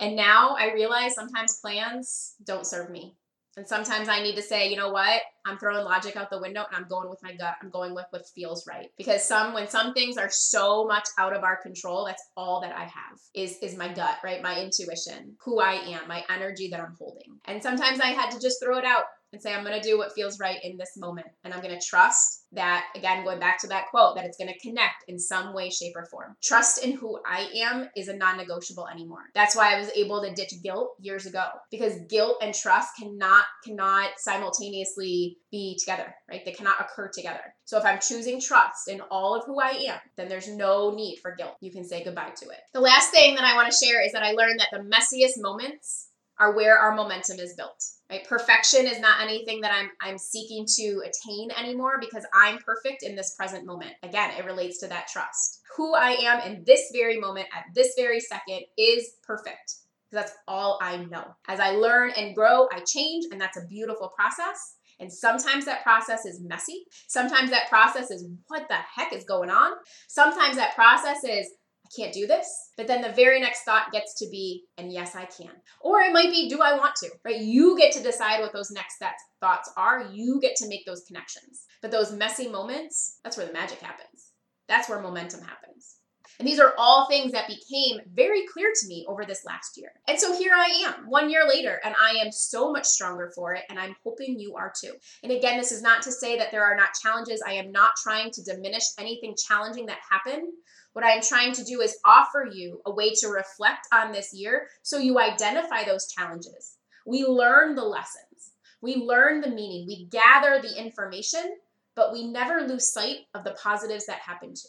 and 0.00 0.16
now 0.16 0.56
I 0.58 0.72
realize 0.72 1.14
sometimes 1.14 1.60
plans 1.60 2.34
don't 2.44 2.66
serve 2.66 2.90
me. 2.90 3.16
And 3.56 3.66
sometimes 3.66 4.08
I 4.08 4.22
need 4.22 4.36
to 4.36 4.42
say, 4.42 4.70
you 4.70 4.76
know 4.76 4.90
what? 4.90 5.22
I'm 5.44 5.58
throwing 5.58 5.84
logic 5.84 6.16
out 6.16 6.30
the 6.30 6.40
window 6.40 6.64
and 6.66 6.76
I'm 6.76 6.88
going 6.88 7.10
with 7.10 7.18
my 7.22 7.34
gut. 7.34 7.56
I'm 7.62 7.70
going 7.70 7.94
with 7.94 8.06
what 8.10 8.22
feels 8.34 8.64
right. 8.66 8.88
Because 8.96 9.26
some 9.26 9.54
when 9.54 9.68
some 9.68 9.92
things 9.92 10.16
are 10.16 10.30
so 10.30 10.86
much 10.86 11.08
out 11.18 11.34
of 11.34 11.42
our 11.42 11.60
control, 11.60 12.04
that's 12.04 12.22
all 12.36 12.60
that 12.60 12.74
I 12.76 12.82
have 12.82 13.18
is 13.34 13.56
is 13.62 13.76
my 13.76 13.92
gut, 13.92 14.18
right? 14.22 14.42
My 14.42 14.60
intuition, 14.60 15.36
who 15.44 15.60
I 15.60 15.74
am, 15.74 16.06
my 16.08 16.22
energy 16.30 16.68
that 16.70 16.80
I'm 16.80 16.94
holding. 16.98 17.38
And 17.46 17.62
sometimes 17.62 18.00
I 18.00 18.08
had 18.08 18.30
to 18.30 18.40
just 18.40 18.62
throw 18.62 18.78
it 18.78 18.84
out 18.84 19.04
and 19.32 19.40
say, 19.40 19.54
I'm 19.54 19.64
going 19.64 19.80
to 19.80 19.88
do 19.88 19.98
what 19.98 20.12
feels 20.12 20.40
right 20.40 20.58
in 20.62 20.76
this 20.76 20.96
moment. 20.96 21.28
And 21.44 21.54
I'm 21.54 21.62
going 21.62 21.78
to 21.78 21.86
trust 21.86 22.44
that, 22.52 22.86
again, 22.96 23.24
going 23.24 23.38
back 23.38 23.58
to 23.60 23.68
that 23.68 23.86
quote, 23.90 24.16
that 24.16 24.24
it's 24.24 24.36
going 24.36 24.52
to 24.52 24.58
connect 24.58 25.04
in 25.08 25.18
some 25.18 25.54
way, 25.54 25.70
shape, 25.70 25.92
or 25.96 26.06
form. 26.06 26.36
Trust 26.42 26.84
in 26.84 26.92
who 26.92 27.18
I 27.24 27.48
am 27.56 27.88
is 27.96 28.08
a 28.08 28.16
non 28.16 28.36
negotiable 28.36 28.88
anymore. 28.88 29.24
That's 29.34 29.54
why 29.54 29.74
I 29.74 29.78
was 29.78 29.90
able 29.94 30.22
to 30.22 30.34
ditch 30.34 30.54
guilt 30.62 30.90
years 31.00 31.26
ago 31.26 31.46
because 31.70 31.94
guilt 32.08 32.38
and 32.42 32.54
trust 32.54 32.90
cannot, 32.98 33.44
cannot 33.64 34.10
simultaneously 34.18 35.38
be 35.50 35.78
together, 35.78 36.14
right? 36.28 36.44
They 36.44 36.52
cannot 36.52 36.80
occur 36.80 37.10
together. 37.14 37.40
So 37.64 37.78
if 37.78 37.84
I'm 37.84 38.00
choosing 38.00 38.40
trust 38.40 38.88
in 38.88 39.00
all 39.10 39.34
of 39.34 39.44
who 39.46 39.60
I 39.60 39.70
am, 39.88 39.98
then 40.16 40.28
there's 40.28 40.48
no 40.48 40.92
need 40.94 41.18
for 41.22 41.34
guilt. 41.36 41.56
You 41.60 41.70
can 41.70 41.84
say 41.84 42.02
goodbye 42.02 42.32
to 42.36 42.48
it. 42.48 42.58
The 42.72 42.80
last 42.80 43.10
thing 43.10 43.36
that 43.36 43.44
I 43.44 43.54
want 43.54 43.70
to 43.70 43.86
share 43.86 44.04
is 44.04 44.12
that 44.12 44.22
I 44.22 44.32
learned 44.32 44.60
that 44.60 44.68
the 44.72 44.82
messiest 44.82 45.40
moments 45.40 46.09
are 46.40 46.56
where 46.56 46.76
our 46.78 46.94
momentum 46.96 47.38
is 47.38 47.54
built 47.54 47.84
right? 48.10 48.26
Perfection 48.26 48.86
is 48.86 48.98
not 48.98 49.22
anything 49.22 49.60
that 49.60 49.72
i'm 49.72 49.90
i'm 50.00 50.18
seeking 50.18 50.66
to 50.76 51.02
attain 51.04 51.50
anymore 51.52 51.98
because 52.00 52.26
i'm 52.34 52.58
perfect 52.58 53.02
in 53.02 53.14
this 53.14 53.34
present 53.36 53.64
moment. 53.64 53.92
Again 54.02 54.32
it 54.36 54.44
relates 54.44 54.78
to 54.80 54.88
that 54.88 55.08
trust. 55.08 55.60
Who 55.76 55.94
i 55.94 56.10
am 56.10 56.40
in 56.40 56.64
this 56.66 56.90
very 56.92 57.18
moment 57.18 57.46
at 57.56 57.64
this 57.74 57.94
very 57.96 58.20
second 58.20 58.62
is 58.76 59.12
perfect. 59.22 59.76
That's 60.12 60.32
all 60.48 60.78
i 60.82 60.96
know. 60.96 61.24
As 61.48 61.60
i 61.60 61.70
learn 61.70 62.12
and 62.16 62.34
grow 62.34 62.66
i 62.72 62.80
change 62.80 63.26
and 63.30 63.40
that's 63.40 63.56
a 63.56 63.66
beautiful 63.66 64.12
process. 64.16 64.76
And 64.98 65.10
sometimes 65.10 65.64
that 65.64 65.82
process 65.82 66.26
is 66.26 66.42
messy. 66.42 66.84
Sometimes 67.08 67.48
that 67.50 67.70
process 67.70 68.10
is 68.10 68.26
what 68.48 68.68
the 68.68 68.74
heck 68.74 69.14
is 69.14 69.24
going 69.24 69.48
on. 69.48 69.72
Sometimes 70.08 70.56
that 70.56 70.74
process 70.74 71.24
is 71.24 71.48
can't 71.94 72.12
do 72.12 72.26
this. 72.26 72.70
But 72.76 72.86
then 72.86 73.02
the 73.02 73.12
very 73.12 73.40
next 73.40 73.62
thought 73.62 73.92
gets 73.92 74.14
to 74.18 74.28
be, 74.30 74.64
and 74.78 74.92
yes, 74.92 75.16
I 75.16 75.24
can. 75.24 75.50
Or 75.80 76.00
it 76.00 76.12
might 76.12 76.30
be, 76.30 76.48
do 76.48 76.60
I 76.60 76.76
want 76.76 76.94
to? 76.96 77.10
Right? 77.24 77.40
You 77.40 77.76
get 77.76 77.92
to 77.92 78.02
decide 78.02 78.40
what 78.40 78.52
those 78.52 78.70
next 78.70 79.02
thoughts 79.40 79.70
are. 79.76 80.08
You 80.12 80.40
get 80.40 80.56
to 80.56 80.68
make 80.68 80.86
those 80.86 81.04
connections. 81.06 81.66
But 81.82 81.90
those 81.90 82.12
messy 82.12 82.48
moments, 82.48 83.18
that's 83.24 83.36
where 83.36 83.46
the 83.46 83.52
magic 83.52 83.80
happens. 83.80 84.32
That's 84.68 84.88
where 84.88 85.00
momentum 85.00 85.40
happens. 85.40 85.96
And 86.38 86.48
these 86.48 86.60
are 86.60 86.74
all 86.78 87.06
things 87.06 87.32
that 87.32 87.48
became 87.48 88.00
very 88.14 88.46
clear 88.46 88.72
to 88.74 88.86
me 88.86 89.04
over 89.08 89.24
this 89.24 89.44
last 89.44 89.76
year. 89.76 89.90
And 90.08 90.18
so 90.18 90.36
here 90.38 90.54
I 90.54 90.86
am, 90.86 91.10
one 91.10 91.28
year 91.28 91.46
later, 91.46 91.80
and 91.84 91.94
I 92.00 92.12
am 92.24 92.32
so 92.32 92.72
much 92.72 92.86
stronger 92.86 93.30
for 93.34 93.54
it, 93.54 93.64
and 93.68 93.78
I'm 93.78 93.94
hoping 94.04 94.38
you 94.38 94.54
are 94.56 94.72
too. 94.74 94.92
And 95.22 95.32
again, 95.32 95.58
this 95.58 95.72
is 95.72 95.82
not 95.82 96.02
to 96.02 96.12
say 96.12 96.38
that 96.38 96.50
there 96.50 96.64
are 96.64 96.76
not 96.76 96.94
challenges. 97.02 97.42
I 97.46 97.54
am 97.54 97.72
not 97.72 97.90
trying 98.02 98.30
to 98.30 98.42
diminish 98.42 98.84
anything 98.98 99.34
challenging 99.36 99.86
that 99.86 99.98
happened. 100.08 100.48
What 100.92 101.04
I 101.04 101.12
am 101.12 101.22
trying 101.22 101.52
to 101.52 101.64
do 101.64 101.80
is 101.80 101.98
offer 102.04 102.48
you 102.50 102.80
a 102.84 102.92
way 102.92 103.14
to 103.14 103.28
reflect 103.28 103.86
on 103.92 104.12
this 104.12 104.34
year 104.34 104.68
so 104.82 104.98
you 104.98 105.20
identify 105.20 105.84
those 105.84 106.08
challenges. 106.08 106.78
We 107.06 107.24
learn 107.24 107.74
the 107.74 107.84
lessons, 107.84 108.52
we 108.82 108.96
learn 108.96 109.40
the 109.40 109.50
meaning, 109.50 109.86
we 109.86 110.06
gather 110.06 110.60
the 110.60 110.80
information, 110.80 111.56
but 111.94 112.12
we 112.12 112.26
never 112.26 112.62
lose 112.62 112.92
sight 112.92 113.26
of 113.34 113.44
the 113.44 113.56
positives 113.62 114.06
that 114.06 114.18
happen 114.18 114.50
too. 114.50 114.68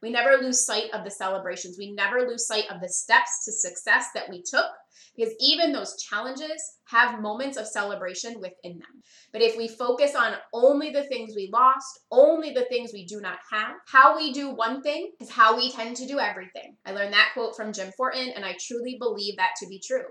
We 0.00 0.10
never 0.10 0.36
lose 0.36 0.64
sight 0.64 0.90
of 0.92 1.04
the 1.04 1.10
celebrations. 1.10 1.76
We 1.76 1.92
never 1.92 2.20
lose 2.20 2.46
sight 2.46 2.70
of 2.70 2.80
the 2.80 2.88
steps 2.88 3.44
to 3.44 3.52
success 3.52 4.06
that 4.14 4.30
we 4.30 4.42
took 4.42 4.66
because 5.16 5.34
even 5.40 5.72
those 5.72 5.96
challenges 6.02 6.78
have 6.86 7.20
moments 7.20 7.56
of 7.56 7.66
celebration 7.66 8.40
within 8.40 8.78
them. 8.78 9.02
But 9.32 9.42
if 9.42 9.56
we 9.56 9.68
focus 9.68 10.14
on 10.14 10.34
only 10.52 10.90
the 10.90 11.04
things 11.04 11.34
we 11.34 11.50
lost, 11.52 12.00
only 12.10 12.52
the 12.52 12.64
things 12.66 12.92
we 12.92 13.04
do 13.04 13.20
not 13.20 13.38
have, 13.50 13.74
how 13.86 14.16
we 14.16 14.32
do 14.32 14.50
one 14.50 14.82
thing 14.82 15.12
is 15.20 15.30
how 15.30 15.56
we 15.56 15.70
tend 15.70 15.96
to 15.96 16.06
do 16.06 16.18
everything. 16.18 16.76
I 16.86 16.92
learned 16.92 17.12
that 17.12 17.30
quote 17.34 17.56
from 17.56 17.72
Jim 17.72 17.92
Fortin, 17.96 18.30
and 18.34 18.44
I 18.44 18.56
truly 18.58 18.96
believe 18.98 19.36
that 19.36 19.50
to 19.60 19.68
be 19.68 19.80
true. 19.84 20.06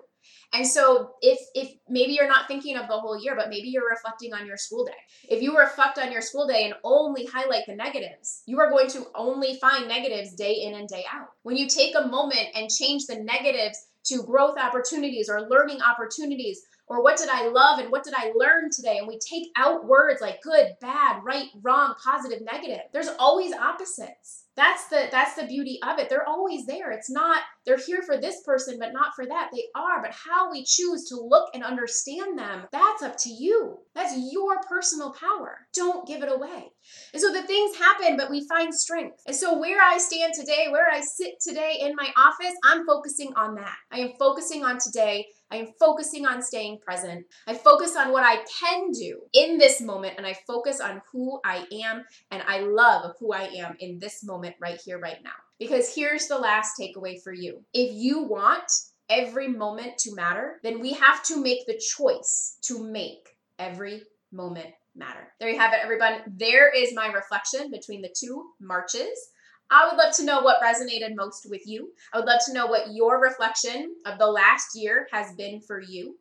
And 0.54 0.66
so 0.66 1.12
if 1.22 1.40
if 1.54 1.72
maybe 1.90 2.14
you're 2.14 2.28
not 2.28 2.48
thinking 2.48 2.78
of 2.78 2.88
the 2.88 2.98
whole 2.98 3.22
year, 3.22 3.36
but 3.36 3.50
maybe 3.50 3.68
you're 3.68 3.90
reflecting 3.90 4.34
on 4.34 4.46
your 4.46 4.58
school 4.58 4.86
day. 4.86 4.94
If 5.30 5.42
you 5.42 5.58
reflect 5.58 6.00
on 6.00 6.12
your 6.12 6.22
school 6.22 6.48
day 6.48 6.66
and 6.66 6.74
only 6.84 7.26
highlight 7.26 7.66
the 7.68 7.76
negatives, 7.76 8.44
you 8.46 8.60
are 8.60 8.70
going 8.70 8.90
to 8.90 9.08
only 9.16 9.58
find 9.60 9.88
negatives 9.88 10.36
day 10.36 10.54
in 10.54 10.76
and 10.76 10.88
day 10.88 11.04
out. 11.12 11.28
When 11.44 11.58
you 11.58 11.68
take 11.68 11.96
a 11.96 12.08
moment 12.08 12.48
and 12.56 12.70
change 12.70 13.06
the 13.06 13.22
negatives 13.24 13.87
to 14.08 14.24
growth 14.24 14.58
opportunities 14.58 15.30
or 15.30 15.48
learning 15.50 15.80
opportunities, 15.82 16.62
or 16.88 17.04
what 17.04 17.18
did 17.18 17.30
I 17.30 17.48
love 17.48 17.80
and 17.80 17.92
what 17.92 18.04
did 18.04 18.14
I 18.16 18.32
learn 18.36 18.70
today? 18.72 18.98
And 18.98 19.08
we 19.08 19.20
take 19.20 19.50
out 19.56 19.86
words 19.86 20.22
like 20.22 20.42
good, 20.42 20.76
bad, 20.80 21.22
right, 21.24 21.48
wrong, 21.62 21.96
positive, 22.04 22.42
negative. 22.42 22.86
There's 22.94 23.10
always 23.20 23.54
opposites. 23.54 24.46
That's 24.56 24.88
the 24.88 25.08
that's 25.12 25.36
the 25.36 25.46
beauty 25.46 25.80
of 25.84 26.00
it. 26.00 26.10
They're 26.10 26.28
always 26.28 26.66
there. 26.66 26.92
It's 26.92 27.12
not 27.12 27.44
they're 27.64 27.78
here 27.78 28.02
for 28.02 28.18
this 28.18 28.42
person 28.42 28.80
but 28.80 28.92
not 28.92 29.14
for 29.16 29.26
that. 29.26 29.50
They 29.54 29.66
are, 29.76 30.02
but 30.02 30.12
how 30.12 30.50
we 30.50 30.64
choose 30.64 31.04
to 31.10 31.16
look 31.16 31.50
and 31.54 31.64
understand 31.64 32.40
them, 32.40 32.64
that's 32.72 33.04
up 33.04 33.18
to 33.20 33.30
you. 33.30 33.78
That's 33.94 34.18
your 34.32 34.60
personal 34.68 35.14
power. 35.14 35.68
Don't 35.74 36.08
give 36.08 36.24
it 36.24 36.32
away. 36.32 36.72
And 37.14 37.22
so 37.22 37.32
the 37.32 37.44
things 37.44 37.78
happen, 37.78 38.18
but 38.18 38.32
we 38.32 38.48
find 38.48 38.74
strength. 38.74 39.22
And 39.28 39.36
so 39.36 39.60
where 39.60 39.82
I 39.82 40.00
stand 40.00 40.34
today, 40.34 40.68
where 40.72 40.90
I 40.92 41.02
sit 41.02 41.40
today 41.40 41.78
in 41.82 41.94
my 41.96 42.10
office, 42.18 42.56
I'm 42.64 42.86
focusing 42.88 43.34
on 43.36 43.56
that. 43.56 43.76
I 43.92 44.00
am 44.00 44.14
focusing 44.18 44.66
on 44.66 44.80
today 44.80 45.28
I 45.52 45.58
am 45.58 45.68
focusing 45.80 46.26
on 46.26 46.42
staying 46.42 46.80
present. 46.80 47.26
I 47.48 47.54
focus 47.54 47.96
on 47.96 48.12
what 48.12 48.24
I 48.24 48.44
can 48.60 48.92
do 48.92 49.22
in 49.34 49.58
this 49.58 49.82
moment 49.82 50.16
and 50.18 50.26
I 50.26 50.36
focus 50.46 50.82
on 50.82 51.02
who 51.12 51.40
I 51.46 51.66
am 51.86 52.04
and 52.32 52.44
I 52.48 52.60
love 52.60 53.16
who 53.20 53.34
I 53.34 53.44
am 53.44 53.76
in 53.80 54.00
this 54.00 54.24
moment 54.24 54.56
right 54.62 54.80
here, 54.84 55.00
right 55.00 55.24
now. 55.24 55.32
Because 55.60 55.94
here's 55.94 56.28
the 56.28 56.38
last 56.38 56.74
takeaway 56.80 57.22
for 57.24 57.34
you. 57.34 57.64
If 57.74 57.94
you 57.94 58.24
want 58.24 58.72
every 59.10 59.48
moment 59.48 59.98
to 60.00 60.16
matter, 60.16 60.60
then 60.64 60.80
we 60.80 60.94
have 60.94 61.24
to 61.24 61.42
make 61.42 61.66
the 61.66 61.80
choice 61.80 62.58
to 62.64 62.84
make 62.84 63.38
every 63.58 64.04
moment 64.32 64.70
matter. 64.96 65.32
There 65.40 65.50
you 65.50 65.58
have 65.58 65.74
it, 65.74 65.80
everyone. 65.82 66.22
There 66.28 66.74
is 66.76 66.94
my 66.94 67.08
reflection 67.08 67.72
between 67.72 68.02
the 68.02 68.14
two 68.18 68.48
marches. 68.60 69.30
I 69.70 69.88
would 69.88 69.98
love 69.98 70.16
to 70.16 70.26
know 70.26 70.42
what 70.42 70.62
resonated 70.62 71.16
most 71.16 71.48
with 71.50 71.66
you. 71.66 71.92
I 72.14 72.20
would 72.20 72.28
love 72.28 72.42
to 72.46 72.54
know 72.54 72.68
what 72.68 72.94
your 72.94 73.22
reflection 73.22 73.96
of 74.06 74.18
the 74.18 74.28
last 74.28 74.76
year 74.76 75.08
has 75.12 75.36
been 75.36 75.62
for 75.62 75.82
you. 75.82 76.16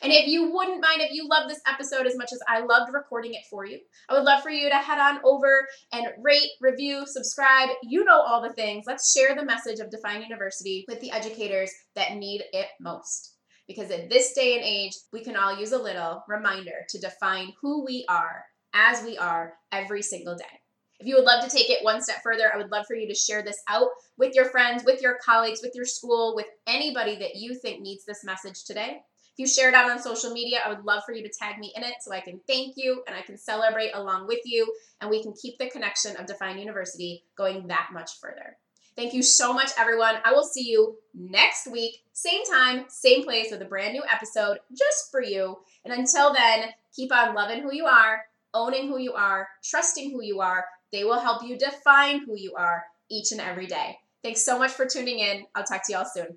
And 0.00 0.12
if 0.12 0.28
you 0.28 0.52
wouldn't 0.52 0.80
mind, 0.80 1.00
if 1.00 1.12
you 1.12 1.26
love 1.28 1.48
this 1.48 1.60
episode 1.66 2.06
as 2.06 2.16
much 2.16 2.32
as 2.32 2.40
I 2.48 2.60
loved 2.60 2.92
recording 2.92 3.34
it 3.34 3.44
for 3.50 3.66
you, 3.66 3.80
I 4.08 4.14
would 4.14 4.24
love 4.24 4.42
for 4.42 4.50
you 4.50 4.68
to 4.68 4.76
head 4.76 4.98
on 4.98 5.20
over 5.24 5.66
and 5.92 6.06
rate, 6.20 6.50
review, 6.60 7.04
subscribe. 7.06 7.70
You 7.82 8.04
know 8.04 8.20
all 8.20 8.42
the 8.42 8.52
things. 8.52 8.84
Let's 8.86 9.12
share 9.12 9.34
the 9.34 9.44
message 9.44 9.80
of 9.80 9.90
Define 9.90 10.22
University 10.22 10.84
with 10.88 11.00
the 11.00 11.10
educators 11.10 11.72
that 11.94 12.14
need 12.16 12.44
it 12.52 12.68
most. 12.80 13.36
Because 13.66 13.90
at 13.90 14.10
this 14.10 14.32
day 14.34 14.54
and 14.56 14.64
age, 14.64 14.92
we 15.12 15.24
can 15.24 15.36
all 15.36 15.58
use 15.58 15.72
a 15.72 15.82
little 15.82 16.22
reminder 16.28 16.84
to 16.90 17.00
define 17.00 17.52
who 17.60 17.84
we 17.84 18.04
are 18.08 18.44
as 18.74 19.04
we 19.04 19.18
are 19.18 19.54
every 19.70 20.02
single 20.02 20.36
day. 20.36 20.61
If 21.02 21.08
you 21.08 21.16
would 21.16 21.24
love 21.24 21.42
to 21.42 21.50
take 21.50 21.68
it 21.68 21.82
one 21.82 22.00
step 22.00 22.22
further, 22.22 22.52
I 22.54 22.56
would 22.56 22.70
love 22.70 22.86
for 22.86 22.94
you 22.94 23.08
to 23.08 23.14
share 23.14 23.42
this 23.42 23.60
out 23.68 23.88
with 24.18 24.36
your 24.36 24.44
friends, 24.44 24.84
with 24.84 25.02
your 25.02 25.18
colleagues, 25.18 25.58
with 25.60 25.74
your 25.74 25.84
school, 25.84 26.36
with 26.36 26.46
anybody 26.68 27.16
that 27.16 27.34
you 27.34 27.56
think 27.56 27.80
needs 27.80 28.04
this 28.04 28.22
message 28.22 28.62
today. 28.62 29.02
If 29.32 29.38
you 29.38 29.48
share 29.48 29.68
it 29.68 29.74
out 29.74 29.90
on 29.90 29.98
social 30.00 30.32
media, 30.32 30.60
I 30.64 30.68
would 30.68 30.84
love 30.84 31.02
for 31.04 31.12
you 31.12 31.24
to 31.24 31.32
tag 31.36 31.58
me 31.58 31.72
in 31.74 31.82
it 31.82 31.94
so 32.02 32.12
I 32.12 32.20
can 32.20 32.40
thank 32.46 32.74
you 32.76 33.02
and 33.08 33.16
I 33.16 33.22
can 33.22 33.36
celebrate 33.36 33.90
along 33.94 34.28
with 34.28 34.38
you 34.44 34.72
and 35.00 35.10
we 35.10 35.24
can 35.24 35.32
keep 35.32 35.58
the 35.58 35.70
connection 35.70 36.16
of 36.18 36.26
Define 36.26 36.60
University 36.60 37.24
going 37.36 37.66
that 37.66 37.88
much 37.92 38.20
further. 38.20 38.56
Thank 38.94 39.12
you 39.12 39.24
so 39.24 39.52
much, 39.52 39.72
everyone. 39.76 40.18
I 40.24 40.32
will 40.32 40.44
see 40.44 40.70
you 40.70 40.98
next 41.14 41.66
week, 41.66 42.04
same 42.12 42.44
time, 42.44 42.84
same 42.88 43.24
place 43.24 43.48
with 43.50 43.62
a 43.62 43.64
brand 43.64 43.92
new 43.92 44.04
episode 44.08 44.58
just 44.70 45.10
for 45.10 45.20
you. 45.20 45.56
And 45.84 45.92
until 45.92 46.32
then, 46.32 46.68
keep 46.94 47.12
on 47.12 47.34
loving 47.34 47.62
who 47.62 47.74
you 47.74 47.86
are, 47.86 48.20
owning 48.54 48.86
who 48.86 48.98
you 48.98 49.14
are, 49.14 49.48
trusting 49.64 50.12
who 50.12 50.22
you 50.22 50.40
are, 50.40 50.64
They 50.92 51.04
will 51.04 51.18
help 51.18 51.42
you 51.42 51.56
define 51.58 52.20
who 52.24 52.36
you 52.36 52.54
are 52.54 52.84
each 53.10 53.32
and 53.32 53.40
every 53.40 53.66
day. 53.66 53.96
Thanks 54.22 54.44
so 54.44 54.58
much 54.58 54.70
for 54.72 54.86
tuning 54.86 55.18
in. 55.18 55.44
I'll 55.54 55.64
talk 55.64 55.84
to 55.86 55.92
y'all 55.92 56.04
soon. 56.04 56.28